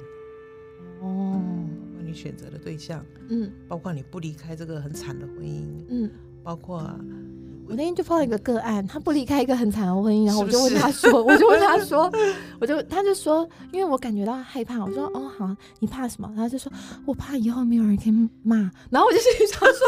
[1.01, 1.33] 哦。
[1.33, 6.09] 包括你选择的对象，嗯，包括你不离开这个很惨的婚姻，嗯，
[6.43, 7.28] 包括你
[7.69, 12.11] 我那天就碰到一个个案，他不离开一个很惨的婚姻，然后我就问他说，我就问他 说，
[12.59, 16.33] 我就他就说，因为我感觉到害怕，我说哦好，你怕什么？
[16.35, 16.71] 他就说
[17.05, 18.57] 我怕以后没有人可以骂，
[18.89, 19.85] 然后我就心里想说，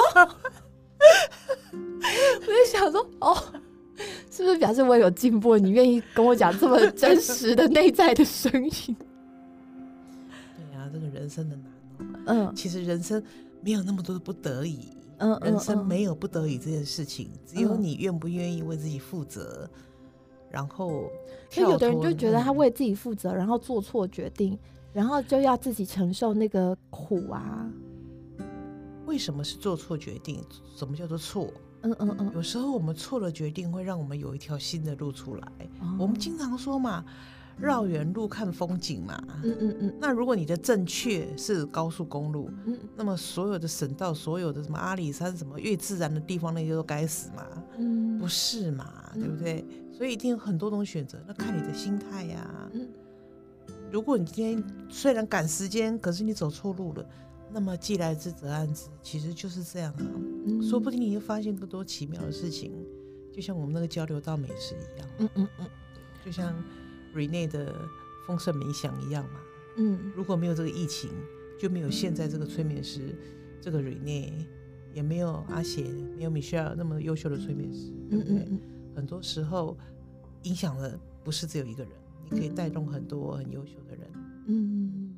[1.74, 3.36] 我就想说哦，
[4.30, 5.58] 是不是表示我有进步？
[5.58, 8.70] 你愿意跟我讲这么真实的内在的声音？
[10.56, 11.66] 对呀，这个人生的难
[12.28, 13.24] 哦，嗯，其实人生
[13.62, 14.90] 没有那么多的不得已。
[15.22, 19.70] 嗯，人生没有不得已这件事情，只有你愿不愿意为自己负责。
[20.50, 21.04] 然后，
[21.50, 24.58] 所以有的人就觉得他为自己负责，然后做错决定，
[24.92, 27.70] 然后就要自己承受那个苦啊。
[29.06, 30.44] 为什么是做错决定？
[30.76, 31.48] 什么叫做错？
[31.84, 32.32] 嗯嗯嗯。
[32.34, 35.48] 有时候我们错了决定，会让我们有一条新的路出来。
[36.00, 37.06] 我们经常说嘛。
[37.62, 39.98] 绕远路看风景嘛，嗯嗯嗯。
[40.00, 47.46] 那如果你的正确是高速公路，嗯，那么所有的省道、所有的什么阿里山、什么越自然的地方，那些都该死嘛，
[47.78, 49.64] 嗯，不是嘛，对不对？
[49.94, 52.70] 所以一定有很多种选择，那看你的心态呀。
[52.74, 52.88] 嗯，
[53.92, 57.06] 如果你今天虽然赶时间，可是你走错路了，
[57.52, 60.06] 那么既来之则安之，其实就是这样啊。
[60.48, 62.74] 嗯，说不定你会发现更多奇妙的事情，
[63.32, 65.10] 就像我们那个交流到美食一样。
[65.20, 65.66] 嗯嗯嗯，
[66.26, 66.54] 就像。
[67.14, 67.74] Rene 的
[68.26, 69.40] 丰盛冥想一样嘛，
[69.78, 71.10] 嗯，如果没有这个疫情，
[71.60, 73.16] 就没有现在这个催眠师，
[73.62, 74.32] 这个 Rene
[74.94, 75.86] 也没有阿贤，
[76.18, 78.48] 没有 Michelle 那么优秀的催眠师，对不对？
[78.96, 79.78] 很多时候
[80.44, 81.92] 影响的不是只有一个人，
[82.30, 84.08] 你可以带动很多很优秀的人。
[84.48, 85.16] 嗯，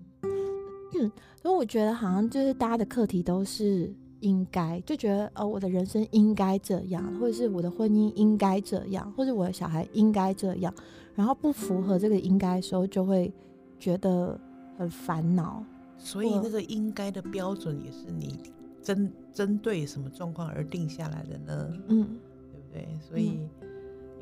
[1.42, 3.94] 所以我觉得好像就是大家的课题都是。
[4.24, 10.74] 应该就觉得哦，我的人生应该这样，或者是我的婚姻应该这样，或者我的小孩应该这样，
[11.16, 13.34] 然后不符合这个应该的时候，就会
[13.80, 14.40] 觉得
[14.78, 15.64] 很烦恼。
[15.98, 18.40] 所以那个应该的标准也是你
[18.82, 21.74] 针针对什么状况而定下来的呢？
[21.88, 22.20] 嗯，
[22.52, 23.00] 对不对？
[23.08, 23.40] 所以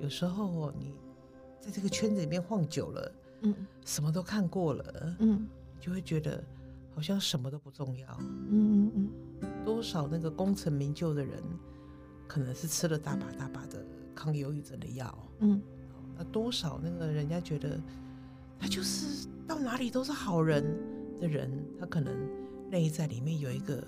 [0.02, 0.94] 有时候你
[1.60, 3.12] 在这个圈子里面晃久了，
[3.42, 5.48] 嗯，什么都看过了，嗯，
[5.80, 6.44] 就会觉得。
[6.94, 8.18] 好像什么都不重要。
[8.20, 9.50] 嗯嗯嗯。
[9.64, 11.42] 多少那个功成名就的人，
[12.28, 13.84] 可能是吃了大把大把的
[14.14, 15.18] 抗忧郁症的药。
[15.40, 15.62] 嗯。
[16.22, 17.80] 那多少那个人家觉得
[18.60, 20.64] 他就是到哪里都是好人
[21.20, 21.50] 的人，
[21.80, 22.14] 他可能
[22.70, 23.84] 内在里面有一个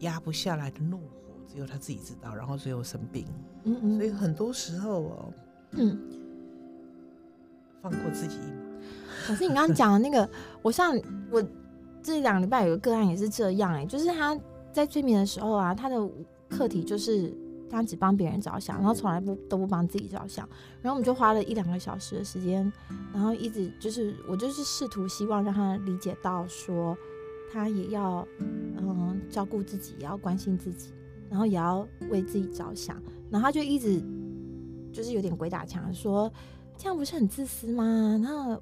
[0.00, 3.24] 压不下来的怒火，只有他自己知道，然后最后生病。
[3.64, 3.96] 嗯嗯。
[3.98, 5.32] 所以很多时候哦，
[5.72, 5.96] 嗯，
[7.80, 9.26] 放过自己一马。
[9.26, 10.28] 可是你刚刚讲的那个，
[10.60, 10.98] 我像
[11.30, 11.40] 我。
[12.02, 14.34] 这两礼拜有个个案也是这样哎，就是他
[14.72, 15.96] 在催眠的时候啊，他的
[16.48, 17.30] 课题就是
[17.70, 20.48] 他只帮别人着想，然后从来不都不帮自己着想。
[20.82, 22.70] 然后我们就花了一两个小时的时间，
[23.12, 26.96] 然后一直就是我就是试图希望让他理解到说，
[27.52, 30.90] 他也要嗯照顾自己，也要关心自己，
[31.30, 33.00] 然后也要为自己着想。
[33.30, 34.02] 然后他就一直
[34.92, 36.30] 就是有点鬼打墙说。
[36.82, 38.18] 这样不是很自私吗？
[38.22, 38.58] 那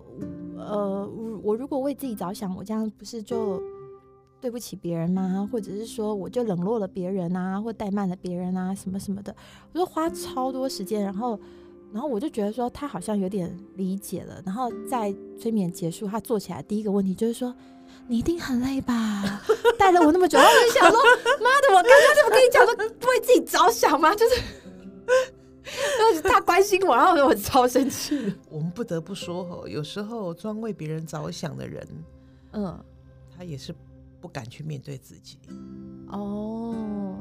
[0.56, 1.08] 呃，
[1.40, 3.62] 我如果为自己着想，我这样不是就
[4.40, 5.48] 对不起别人吗？
[5.50, 9.34] 或者是说，我就冷落了别人啊，或怠慢了别人啊，什么什么的？
[9.72, 11.38] 我就花超多时间，然后，
[11.92, 14.40] 然后我就觉得说，他好像有点理解了。
[14.46, 17.54] 然后在催眠结束，他做起来第一个问题就是说
[18.06, 19.42] ：“你一定很累吧？
[19.78, 20.98] 带了我那么久。”然后我就想说
[21.42, 22.74] ：“妈的，我刚刚就不跟你讲说
[23.10, 24.14] 为自己着想吗？
[24.14, 24.42] 就是。”
[25.98, 28.32] 就是他关心我，然后我超生气。
[28.48, 31.86] 我们不得不说哦，有时候专为别人着想的人，
[32.52, 32.78] 嗯，
[33.36, 33.74] 他也是
[34.20, 35.38] 不敢去面对自己。
[36.08, 37.18] 哦，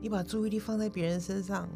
[0.00, 1.68] 你把注意力放在别人身上，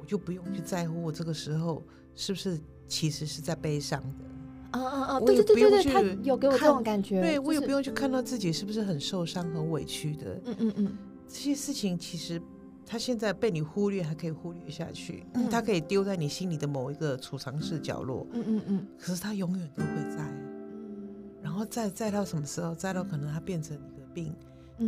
[0.00, 1.82] 我就不用去在乎我这个时候
[2.14, 4.78] 是不是其实是在悲伤的。
[4.78, 5.20] 啊啊啊！
[5.20, 7.20] 对对对对，他有给我这种感觉。
[7.20, 10.40] 对我也不用去看到自己是不是很受伤、很委屈的。
[10.46, 10.98] 嗯嗯嗯，
[11.28, 12.40] 这些事情其实。
[12.86, 15.24] 他现在被你忽略，还可以忽略下去。
[15.32, 18.26] 嗯，他可以丢在你心里的某一个储藏室角落。
[18.32, 18.86] 嗯嗯嗯。
[18.98, 20.18] 可是他永远都会在。
[20.18, 21.08] 嗯。
[21.40, 22.74] 然后再再到什么时候？
[22.74, 23.74] 再到可能他变成
[24.14, 24.34] 病，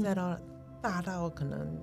[0.03, 0.39] 再到
[0.81, 1.77] 大到可能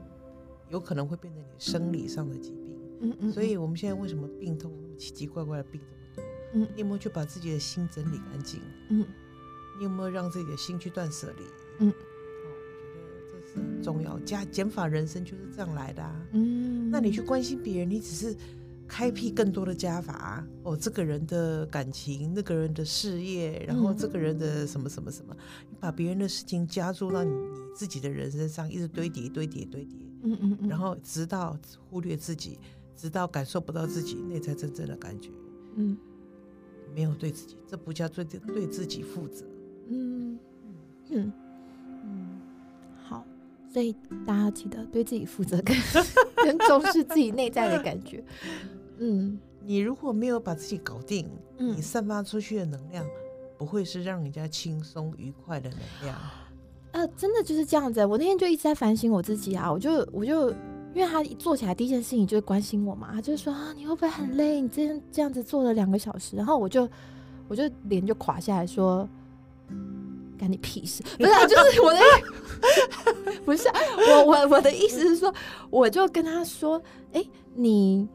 [0.70, 2.78] 有可能会变成你生理上的疾病。
[3.02, 3.32] 嗯嗯。
[3.32, 5.82] 所以我们现在为什么病痛奇奇怪怪的病
[6.16, 6.62] 这么多？
[6.64, 6.68] 嗯。
[6.76, 8.62] 你有没有去把自己的心整理干净？
[8.90, 9.06] 嗯。
[9.78, 11.44] 你有没有让自己的心去断舍离？
[11.80, 11.94] 嗯。
[13.56, 16.26] 很重要，加减法人生就是这样来的啊。
[16.32, 18.36] 嗯，那你去关心别人，你只是
[18.88, 20.76] 开辟更多的加法哦。
[20.76, 25.36] 这个人的感情，那个人的事业，然后这个人的什么什么什么，
[25.70, 30.00] 你把别人的事情加注到你你自己的人身上，一直堆叠堆叠堆叠。
[30.24, 30.70] 嗯嗯嗯。
[30.70, 31.58] 然后直到
[31.90, 32.60] 忽略自己，
[32.96, 35.30] 直到感受不到自己那才真正的感觉。
[35.76, 35.98] 嗯。
[36.96, 39.44] 没有对自己，这不叫对对自己负责。
[39.88, 40.76] 嗯嗯
[41.10, 41.34] 嗯。
[43.74, 43.92] 所以
[44.26, 45.76] 大家记得对自己负责，跟
[46.46, 48.24] 跟重视自己内在的感觉。
[49.00, 53.04] 嗯，你如果没有把自己搞定，你散发出去的能量
[53.58, 56.16] 不会是让人家轻松愉快的能量。
[56.92, 58.06] 呃，真的就是这样子。
[58.06, 60.52] 我那天就一直在反省我自己啊，我就我就
[60.94, 64.62] 因为他坐起来第一件事情就是关心我嘛，他就说啊，你会不会很累？
[64.62, 66.88] 你这样这样子坐了两个小时，然后我就
[67.48, 69.10] 我就脸就垮下来说。
[70.44, 71.02] 干你屁事！
[71.18, 72.00] 不是，就是我的，
[73.46, 73.70] 不是
[74.10, 75.34] 我我我的意思是说，
[75.70, 76.82] 我就跟他说，
[77.14, 77.24] 哎，
[77.56, 78.06] 你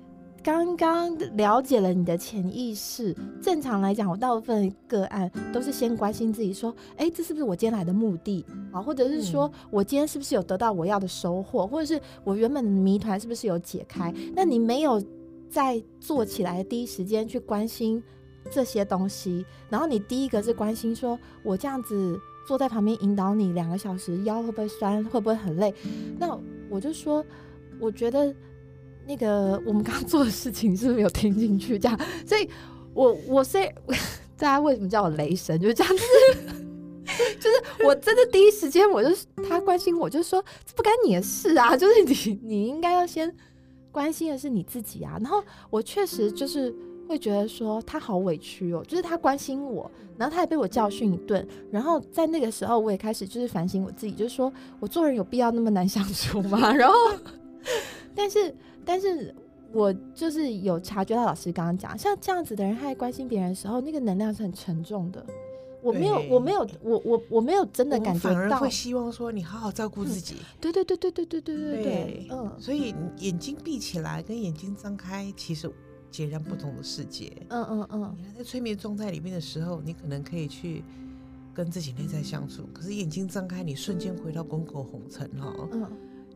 [0.44, 3.16] 刚刚了解了你的潜意识。
[3.40, 8.78] 正常来讲，我大部分个案都是先关心自己，说，哎，这是不是我今天来的目的啊？
[8.78, 11.66] 或者是说我今天是不是有得到我要的收获？
[11.66, 14.12] 或者是我原本的谜团是不是有解开？
[14.34, 15.02] 那你没有
[15.48, 18.02] 在做起来的第一时间去关心。
[18.50, 25.74] 这些东西，然后你第一个是关心说，我这样子坐在旁边引导你两个小时，腰会不会酸，会不会很累？
[26.18, 26.38] 那
[26.68, 27.24] 我就说，
[27.78, 28.34] 我觉得
[29.06, 31.78] 那个 我们刚刚做的事情是不是没有听进去？
[31.78, 32.48] 这样，所以
[32.94, 33.58] 我我是
[34.36, 35.60] 大家为什么叫我雷神？
[35.60, 36.04] 就是这样子，
[37.38, 39.10] 就是我真的第一时间我就
[39.48, 40.42] 他关心我，就说
[40.74, 43.34] 不干你的事啊，就是你你应该要先
[43.90, 45.18] 关心的是你自己啊。
[45.20, 46.74] 然后我确实就是。
[47.08, 56.70] 会觉得说他好委屈哦，就是他关心我，然后他也被我教训一顿，然后在那个时候我也开始就是反省我自己，就是说我做人有必要那么难相处吗？
[56.76, 56.94] 然后，
[58.14, 58.54] 但是
[58.84, 59.34] 但是
[59.72, 65.24] 我就是有察觉到老师刚刚讲，像这样子的人，他在关心别人的时候，那个能量是很沉重的。
[65.80, 70.34] 我没有，我没有，我我我没有真的感觉到，反而会希望说你好好照顾自己。
[70.60, 75.70] 对对对对对对对对对，嗯，所以眼睛闭起来跟眼睛张开，其实。
[76.10, 77.32] 截然不同的世界。
[77.48, 78.14] 嗯嗯嗯。
[78.16, 80.82] 你还在催眠状态里面的时候，你可能可以去
[81.54, 82.68] 跟自己内在相处。
[82.72, 85.54] 可是眼睛张开，你瞬间回到滚滚红尘哈。
[85.72, 85.86] 嗯。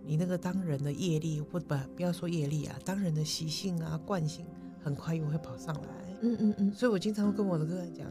[0.05, 4.45] 你那个当人的业力，或不不要说业力啊，当人的习性啊、惯性，
[4.83, 6.17] 很快又会跑上来。
[6.23, 6.73] 嗯嗯嗯。
[6.73, 8.07] 所以我经常会跟我的客人讲，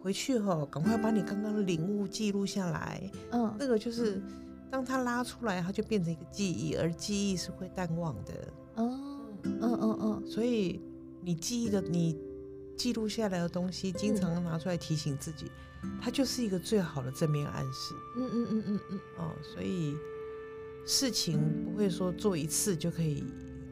[0.00, 3.10] 回去哈，赶快把你刚刚的领悟记录下来。
[3.30, 3.54] 嗯。
[3.58, 4.22] 那个就是，
[4.70, 8.32] 当他拉出来，它就变成一个记忆，而记忆是会淡忘的。
[8.76, 8.98] 哦。
[9.42, 10.26] 嗯嗯嗯。
[10.26, 10.80] 所以。
[11.24, 12.18] 你记忆的，你
[12.76, 15.50] 记录下来的东西，经常拿出来提醒自己，
[16.00, 17.94] 它就是一个最好的正面暗示。
[18.18, 19.00] 嗯嗯嗯嗯嗯。
[19.16, 19.96] 哦，所以
[20.86, 23.24] 事情不会说做一次就可以，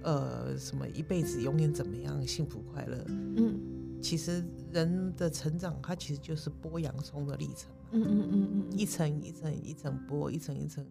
[0.03, 3.05] 呃，什么一辈子永远怎么样幸福快乐。
[3.09, 3.61] 嗯。
[4.01, 4.43] 其实
[4.73, 7.71] 人的成长，它其实就是剥洋葱的历程。
[7.91, 8.79] 嗯嗯嗯嗯。
[8.79, 10.85] 一层一层一层剥，一层一层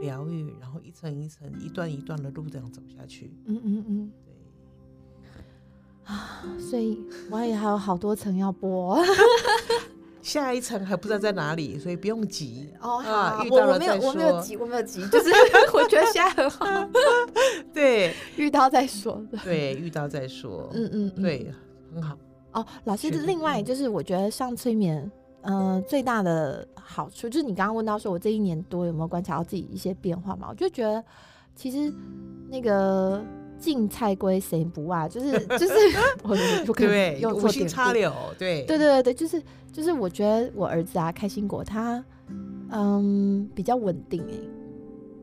[0.00, 3.32] 疗愈，然后一层一层一段一段的路这样走下去。
[3.46, 4.12] 嗯嗯嗯。
[6.06, 6.98] 啊， 所以
[7.30, 8.98] 我也还有好多层要播，
[10.22, 13.02] 下一层还不知道在哪里，所以不用急哦。
[13.04, 15.30] 啊，我我没有我没有急，我没有急，就是
[15.74, 16.64] 我觉得现在很好。
[17.74, 19.20] 对，遇到再说。
[19.44, 20.70] 对，遇到再说。
[20.72, 21.52] 嗯嗯，对，
[21.94, 22.16] 很好。
[22.52, 25.10] 哦，老师，另外就是我觉得上催眠，
[25.42, 30.46] 嗯，最大的好处就是你刚刚问到说我这一年多有没有观察到自己一些变化嘛？
[30.50, 31.04] 我就觉得
[31.54, 31.92] 其实
[32.48, 33.22] 那个。
[33.58, 35.08] 进菜龟谁不啊？
[35.08, 35.74] 就是 就是，
[36.22, 39.42] 我不可以用错点插柳，对对对对对，就是
[39.72, 42.04] 就是，我觉得我儿子啊，开心果他
[42.70, 44.34] 嗯比较稳定哎，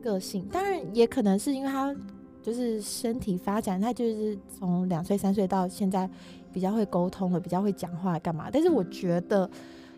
[0.03, 1.95] 个性当然也可能是因为他
[2.41, 6.09] 就是身体发展，他就是从两岁三岁到现在
[6.51, 8.49] 比较会沟通了，比较会讲话干嘛？
[8.51, 9.49] 但是我觉得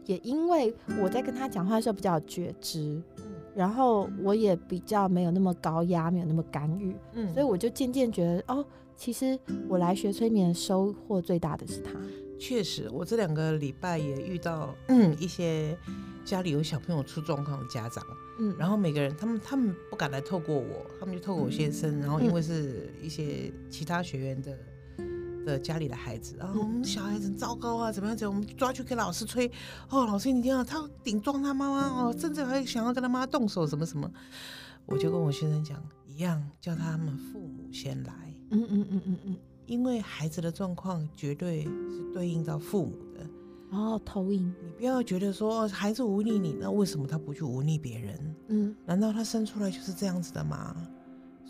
[0.05, 3.01] 也因为我在跟他讲话的时候比较觉知。
[3.55, 8.65] 然后我也比较没有那么高压，没有那么干预，嗯，所以我就渐渐觉得，哦，
[8.95, 11.91] 其实我来学催眠，收获最大的是他。
[12.37, 15.77] 确实，我这两个礼拜也遇到嗯一些
[16.25, 18.03] 家里有小朋友出状况的家长，
[18.39, 24.57] 嗯，然后每个人他们他们不敢来透过我，他们就透过我先生，然后因为是一些其他学员的。
[25.45, 28.27] 的家里的孩子啊，我们小孩子糟糕啊，怎么样子？
[28.27, 29.49] 我们抓去给老师催。
[29.89, 34.11] 哦，老师，你听啊，他顶撞他妈妈哦，甚至还想要跟他妈动手，什么什么。
[34.87, 38.13] 我就跟我先生讲，一样叫他们父母先来。
[38.51, 43.25] 嗯嗯嗯嗯嗯，因为孩子的状况绝对是对应到父母的。
[43.71, 44.53] 哦，投影。
[44.63, 48.35] 你不要觉得说孩子忤逆你，那为什么他不去忤逆别人？
[48.49, 50.75] 嗯，难道他生出来就是这样子的吗？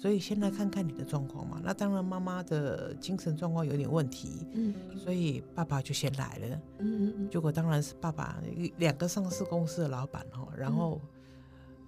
[0.06, 1.60] 所以先来看看你的状况嘛。
[1.64, 7.30] 那当然，妈妈的精神状况有点问题，嗯，所以爸爸就先来了，嗯嗯嗯。
[7.32, 8.40] 结果当然是爸爸
[8.78, 11.02] 两个上市公司的老板哈，然后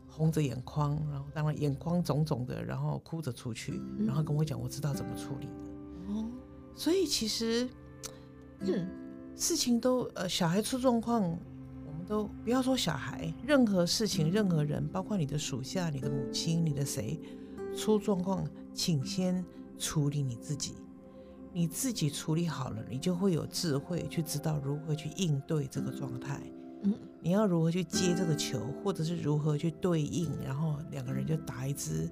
[0.10, 6.14] 红着眼眶，然后当然眼眶肿肿的，然后哭着出去，然后跟我讲，我知道怎么处理的。
[6.16, 6.28] 哦，
[6.76, 7.70] 所以其实，
[8.62, 8.90] 嗯，
[9.36, 11.22] 事情都呃，小孩出状况。
[11.86, 17.20] 我们都不要说小孩，任何事情、任何人，包括你的属下、你的母亲、你的谁
[17.78, 18.44] 出状况，
[18.74, 19.46] 请先
[19.78, 20.76] 处理你自己。
[21.54, 26.42] 你自己处理好了，你就会有智慧去知道如何去应对这个状态。
[26.84, 32.10] 嗯，你要如何去接这个球，或者是如何去对应，然后两个人就打一支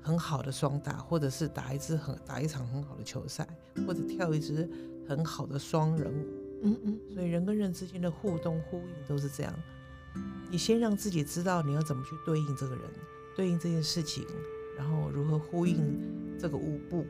[0.00, 3.46] 很好的双打，或者是打一支很打一场很好的球赛，
[3.86, 4.68] 或者跳一支
[5.06, 6.26] 很好的双人舞。
[6.62, 9.54] 嗯嗯，所以人跟人之间的互动呼应都是这样。
[10.50, 12.84] 你先让自己知道你要怎么去对应这个人，
[13.36, 14.24] 对应这件事情，
[14.80, 15.78] 然后如何呼应
[16.38, 17.04] 这个舞步。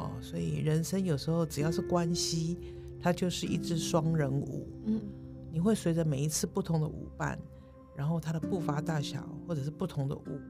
[0.00, 2.58] 哦，所以人生有时候只要是关系，
[3.00, 4.66] 它就是一支双人舞。
[4.86, 5.00] 嗯，
[5.52, 7.38] 你会随着每一次不同的舞伴，
[7.94, 10.40] 然后他的步伐大小，或者是不同的舞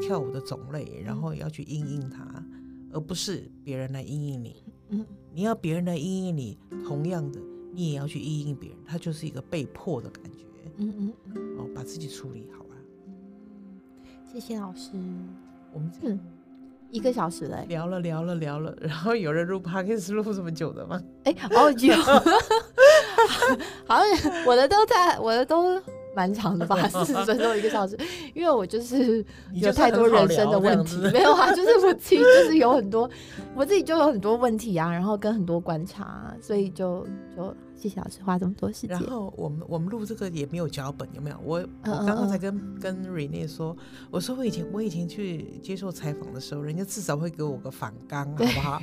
[0.00, 2.44] 跳舞的种类，然后要去应应他，
[2.92, 4.62] 而不是别人来应应你。
[4.90, 5.04] 嗯，
[5.34, 6.56] 你要别人来应应你，
[6.86, 7.40] 同样的，
[7.72, 10.44] 你也要去应应别人，它就是一个被迫的感觉。
[10.76, 11.58] 嗯嗯嗯。
[11.58, 12.76] 哦，把自己处理好啊。
[14.30, 14.92] 谢谢老师。
[15.72, 16.16] 我们这。
[16.90, 20.98] 一个小时嘞，聊了聊了聊了，然后有人录 podcast 录这么久的吗？
[21.24, 21.92] 哎，好久，
[23.86, 25.78] 好像我的都在，我的都
[26.18, 27.96] 蛮长的吧， 四十分钟一个小时，
[28.34, 33.08] 因为我就是有太多人生的问题，没有啊， 就是我自己就是有很多，
[33.54, 37.54] 我自己就有很多问题啊，然后跟很多观察，啊所以就就。
[37.78, 38.90] 谢谢老师花这么多时间。
[38.98, 41.36] 然后我们我们录这个也没有脚本，有没有？
[41.44, 43.76] 我我刚刚才跟跟 Rene 说，
[44.10, 48.82] 我说我以前我以前去接受采访的时候，人家至少会给我个反纲，好不好？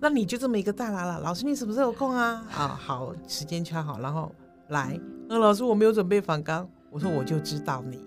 [0.00, 2.44] 那你就这么一个大喇喇，老师你什么时候有空啊？
[2.52, 4.34] 啊，好，时间掐好，然后
[4.72, 5.00] 来。
[5.28, 8.04] 那老师我没有准备反纲，我说我就知道你。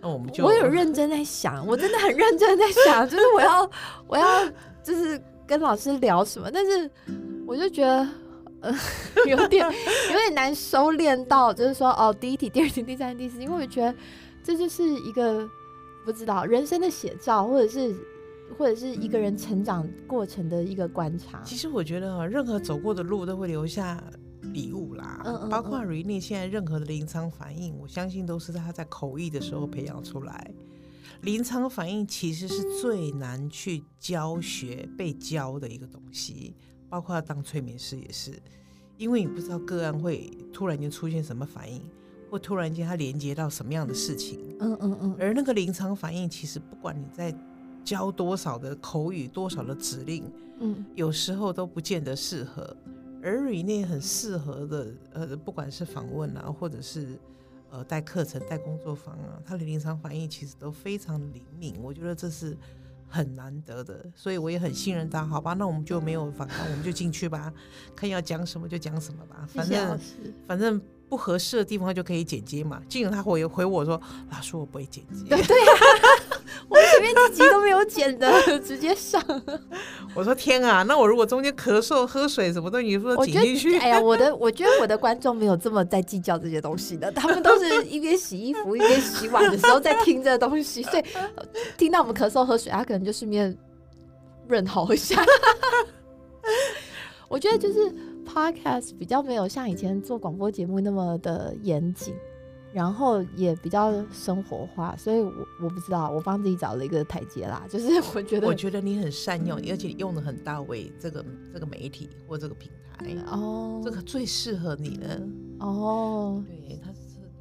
[0.00, 3.70] 那我们就我有认真在想，我真的很认真在想， 就是我要
[4.06, 4.46] 我要
[4.82, 6.90] 就是跟老师聊什么，但是
[7.46, 8.06] 我就觉得。
[8.60, 8.74] 呃，
[9.28, 9.64] 有点
[10.10, 13.94] 有点难收敛到，就是说哦，第一题、第二题、第三题、第四题，因为我觉得
[14.42, 15.48] 这就是一个
[16.04, 17.94] 不知道人生的写照，或者是
[18.58, 21.40] 或者是一个人成长过程的一个观察。
[21.44, 24.02] 其实我觉得哈，任何走过的路都会留下
[24.52, 30.50] 礼物啦，嗯嗯，包括 Rene 现在任何的临场反应，我相信都是他在口译的时候培养出来。
[31.22, 36.54] 临场反应其实是最难去教学、被教的一个东西。
[36.90, 38.32] 包括当催眠师也是，
[38.96, 41.82] 因为你不知道个案会突然间出现什么反应，
[42.30, 44.56] 或突然间他连接到什么样的事情。
[44.58, 45.16] 嗯嗯嗯。
[45.20, 47.34] 而那个临场反应，其实不管你在
[47.84, 50.24] 教多少的口语、多少的指令，
[50.60, 52.74] 嗯，有时候都不见得适合。
[53.22, 57.18] 而瑞内很适合的，呃，不管是访问啊，或者是
[57.70, 61.74] 呃带课程、带工作坊啊，他的临场反应其实都非常灵敏。
[61.82, 62.56] 我觉得这是。
[63.10, 65.24] 很难得的，所以我也很信任他。
[65.24, 67.50] 好吧，那我们就没有反抗，我们就进去吧，
[67.96, 69.48] 看要讲什么就讲什么吧。
[69.50, 69.98] 反正
[70.46, 70.78] 反正
[71.08, 72.82] 不合适的地方就可以剪接嘛。
[72.86, 73.98] 进了他回回我说，
[74.30, 75.24] 老师我不会剪接。
[75.24, 75.72] 对呀，
[76.68, 78.30] 我前面几集都没有剪的，
[78.60, 79.22] 直接上。
[80.14, 83.78] 我说天啊，那我如果中间咳嗽、喝水什么的，你说剪进去？
[83.78, 91.04] 哎呀，我的我觉得我的观众没有这么在计较这些东西的，他们都是一边洗衣服一边洗碗的时候在听这东西，所以
[91.76, 93.56] 听到我们咳嗽、喝水，他可能就顺便
[94.46, 95.22] 润喉一下。
[97.28, 97.92] 我觉得就是
[98.26, 102.14] podcast 比较没有像以前做广播节目那么的严谨。
[102.72, 105.32] 然后也比较生活化，所以我
[105.62, 107.64] 我不知道，我帮自己找了一个台阶啦。
[107.68, 110.92] 就是我觉得，我觉得你很善用，而且用的很到位。
[111.00, 115.20] 这个这个媒体或这个平台哦，这个最适合你了
[115.60, 116.44] 哦。
[116.46, 116.98] 对，他是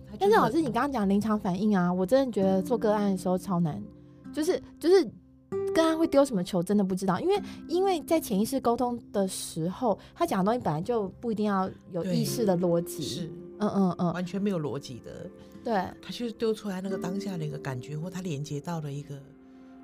[0.09, 0.15] 他。
[0.19, 3.83] 但是老师，你刚刚讲临场反应啊，我真的觉得做个案的时候超难，
[4.33, 5.03] 就是就是
[5.75, 13.03] 个案会丢什么球，真的不知道，因为因为在潜意识沟通的时候，他讲的东西本来就不一定要有意识的逻辑。
[13.03, 13.29] 是。
[13.59, 15.29] 嗯嗯嗯，完全没有逻辑的，
[15.63, 19.15] 对，他就是丢出来那个当下的一个感觉，或他连接到了一个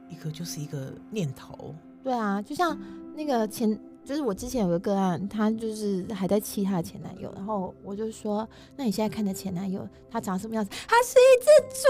[0.10, 1.74] 一个就是一个念头。
[2.04, 2.78] 对啊，就像
[3.16, 10.72] 那个前，就是我之前有个个案，他就是还在气他的前男友，然后我就说，那你现在看的前男友他长什么样子？
[10.88, 11.48] 他是一只
[11.82, 11.88] 猪，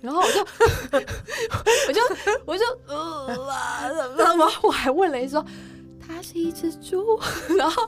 [0.00, 1.00] 然后我就
[1.88, 2.00] 我就
[2.44, 5.44] 我就呃，然后我还问了一说，
[6.00, 7.18] 他是一只猪，
[7.56, 7.82] 然后。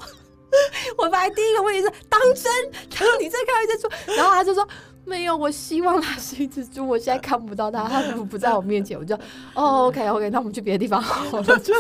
[0.99, 2.53] 我本来第一个问题是当真，
[2.99, 4.67] 然后你再看一只猪， 然后他就说
[5.05, 9.15] 没有，我希望它是一只猪，我现在看不到它，它不不在我面前，我就
[9.55, 11.75] 哦，OK OK，那我们去别的地方好了，就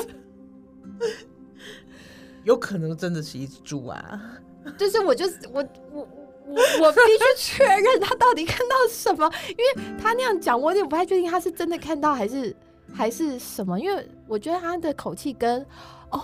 [2.44, 4.20] 有可能真的是一只猪啊，
[4.78, 6.08] 就是我就是我我
[6.46, 12.56] 我我必须确认他到底看到什么，因为他那样讲，我有点不太确定他是真的看到还是
[12.94, 15.64] 还是什么，因为我觉得他的口气跟
[16.10, 16.22] 哦。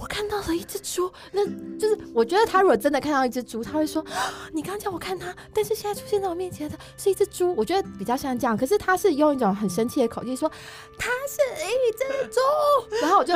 [0.00, 1.44] 我看到了一只猪，那
[1.78, 4.02] 就是我觉得他如果真的看到一只猪，他会说
[4.50, 10.50] ：“你刚叫我看他，但是现在出现在我面前的是一只猪。”我觉得比较像这样，可是他是用一种很生气的口气说
[10.98, 12.40] ：“它是一只猪。
[13.02, 13.34] ”然后我就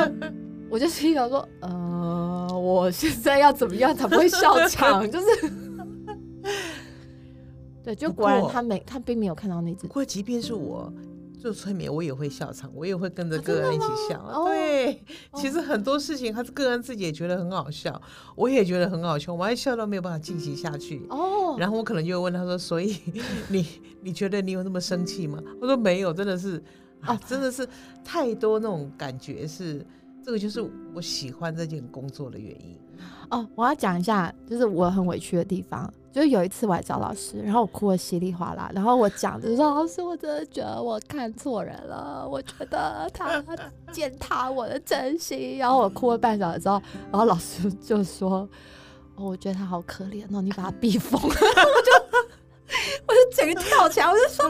[0.71, 5.05] 我就心想说：“呃，我现在要怎么样才不会笑场？
[5.11, 5.27] 就是
[7.83, 9.85] 对，就果然他没他并没有看到那只。
[9.85, 10.91] 不过即便是我。
[11.45, 14.43] 做催眠，我也会笑场，我也会跟着个案一起笑。
[14.45, 14.99] 对，
[15.35, 18.01] 其实很多事情，他个案自己也觉得很好笑，
[18.35, 21.05] 我也觉得很好笑，我还笑到没有办法进行下去。
[21.11, 22.97] 哦，然后我可能就会问他说：“所以
[23.47, 23.63] 你
[24.01, 26.61] 你觉得你有那么生气吗？”我说：“没有，真的是
[27.01, 27.67] 啊，真的是
[28.03, 29.85] 太多那种感觉，是
[30.23, 32.75] 这个就是我喜欢这件工作的原因。”
[33.29, 35.93] 哦，我要讲一下，就是我很委屈的地方。
[36.15, 43.43] 就是有一次我来找老师，然后我哭的稀里哗啦，然后我讲就说老师，我真的觉得我看错人了，我觉得他
[43.91, 45.57] 践踏我的真心。
[45.57, 46.81] 然后我哭了半小时之后，
[47.11, 48.47] 然后老师就说
[49.15, 51.27] ：“哦，我觉得他好可怜哦，你把他逼疯了。
[51.35, 51.91] ”我就
[53.07, 54.49] 我就整个跳起来，我就说：“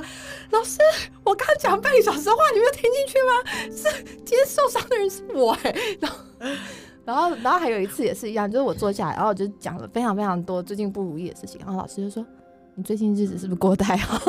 [0.54, 0.78] 老师，
[1.24, 3.42] 我刚讲半个小时的话，你没有听进去吗？
[3.76, 5.76] 是今天受伤的人是我哎。
[6.00, 6.20] ”然后。
[7.06, 12.26] 然后，然后还有一次也是一样，就是我坐下来，然后我就讲了非常非常多最近不如意的事情，然后老师就说
[12.76, 14.20] ：“你最近日子是不是过太好？”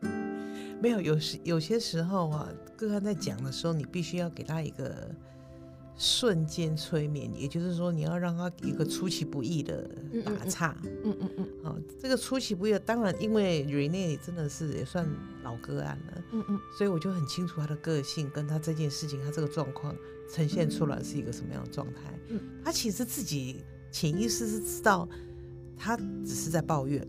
[0.80, 2.46] 没有，有时有些时候啊，
[2.76, 5.08] 个案在讲的时候，你必须要给他一个
[5.96, 9.88] 瞬间催眠，也就是说，你要让他一个出其不意的
[10.24, 10.76] 打岔。
[11.04, 11.48] 嗯嗯嗯。
[11.62, 15.08] 好，这个出其不意，当然因为 Rene 真的是也算
[15.42, 16.24] 老个案了。
[16.32, 16.60] 嗯嗯。
[16.76, 19.94] 所以我就很清楚他的个性，跟他这件事情，他这个状况。
[20.32, 22.18] 呈现出来是一个什么样的状态？
[22.30, 23.62] 嗯，他其实自己
[23.92, 25.06] 潜意识是知道，
[25.76, 27.06] 他只是在抱怨，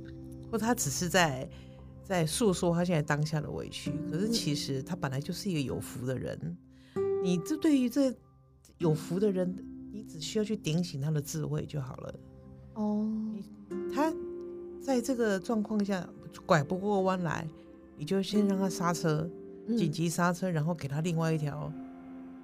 [0.52, 1.50] 或他只是在
[2.04, 3.90] 在诉说他现在当下的委屈。
[4.12, 6.58] 可是其实他本来就是一个有福的人。
[7.24, 8.14] 你这对于这
[8.78, 9.56] 有福的人，
[9.92, 12.16] 你只需要去点醒他的智慧就好了。
[12.74, 13.10] 哦，
[13.94, 14.14] 他
[14.82, 16.08] 在这个状况下
[16.46, 17.48] 拐不过弯来，
[17.98, 19.30] 你就先让他刹车，
[19.78, 21.72] 紧急刹车，然后给他另外一条。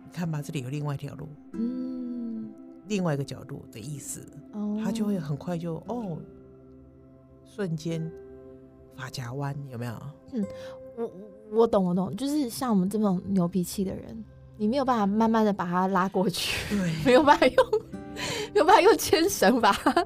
[0.04, 2.50] 你看吧，这里有另外一条路，嗯，
[2.88, 4.22] 另外一个角度的意思，
[4.54, 6.18] 哦，他就会很快就哦，
[7.46, 8.12] 瞬间
[8.96, 9.94] 发夹弯，有没有？
[10.34, 10.46] 嗯，
[10.98, 11.12] 我
[11.52, 14.24] 我懂，我懂，就是像我们这种牛脾气的人，
[14.62, 17.66] 你没有办法慢慢的把他拉过去， 对，没有办法用，
[18.54, 20.06] 没有办法用牵绳把他拉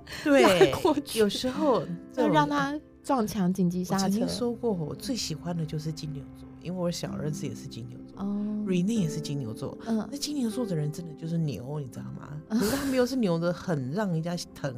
[0.82, 1.84] 过去，有时候
[2.14, 2.74] 就让他
[3.04, 4.04] 撞墙紧急刹车。
[4.04, 8.24] 曾经说过，我最喜欢的就是金牛座，因为我小儿子也是金牛座。
[8.24, 8.42] 哦。
[8.66, 12.30] Rene 也是金牛座，嗯，那金牛座的人真的就是牛，你知道吗？
[12.58, 14.74] 可是他们又是牛的很让人家疼。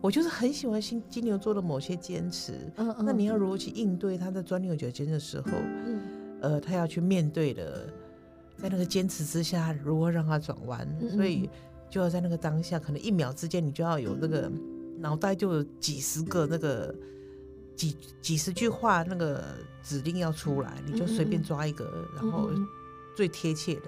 [0.00, 2.52] 我就是很喜欢金金牛座的某些坚持。
[2.78, 3.04] 嗯嗯。
[3.06, 5.46] 那你要如何去应对他在钻牛角尖的时候？
[5.86, 6.00] 嗯。
[6.40, 7.88] 呃，他要去面对的，
[8.64, 10.88] 在那个坚持之下，如何让它转弯？
[11.14, 11.50] 所以
[11.90, 14.50] 就要在那个当下，可能一秒之间，你就要有那个
[14.98, 16.94] 脑袋就有几十个那个
[17.76, 19.44] 几几十句话那个
[19.82, 22.50] 指令要出来，你就随便抓一个，然后。
[23.16, 23.82] 最贴切的，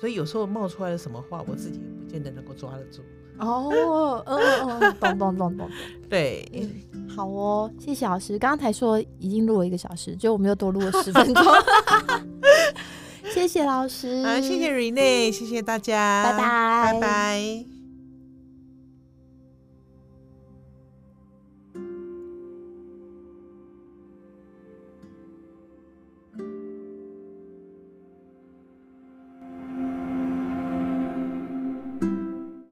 [0.00, 3.00] 所以有时候冒出来的什么话，我自己也不见得能够抓得住。
[3.38, 5.70] 哦，嗯嗯，懂懂懂懂。
[6.10, 6.50] 对，
[7.14, 8.36] 好哦，谢谢老师。
[8.40, 11.44] 刚刚才说已经录了一个小时，就我们又多录了十分钟。
[13.32, 17.75] 谢谢老师，啊，谢谢 Rene，谢谢大家，拜拜，拜拜。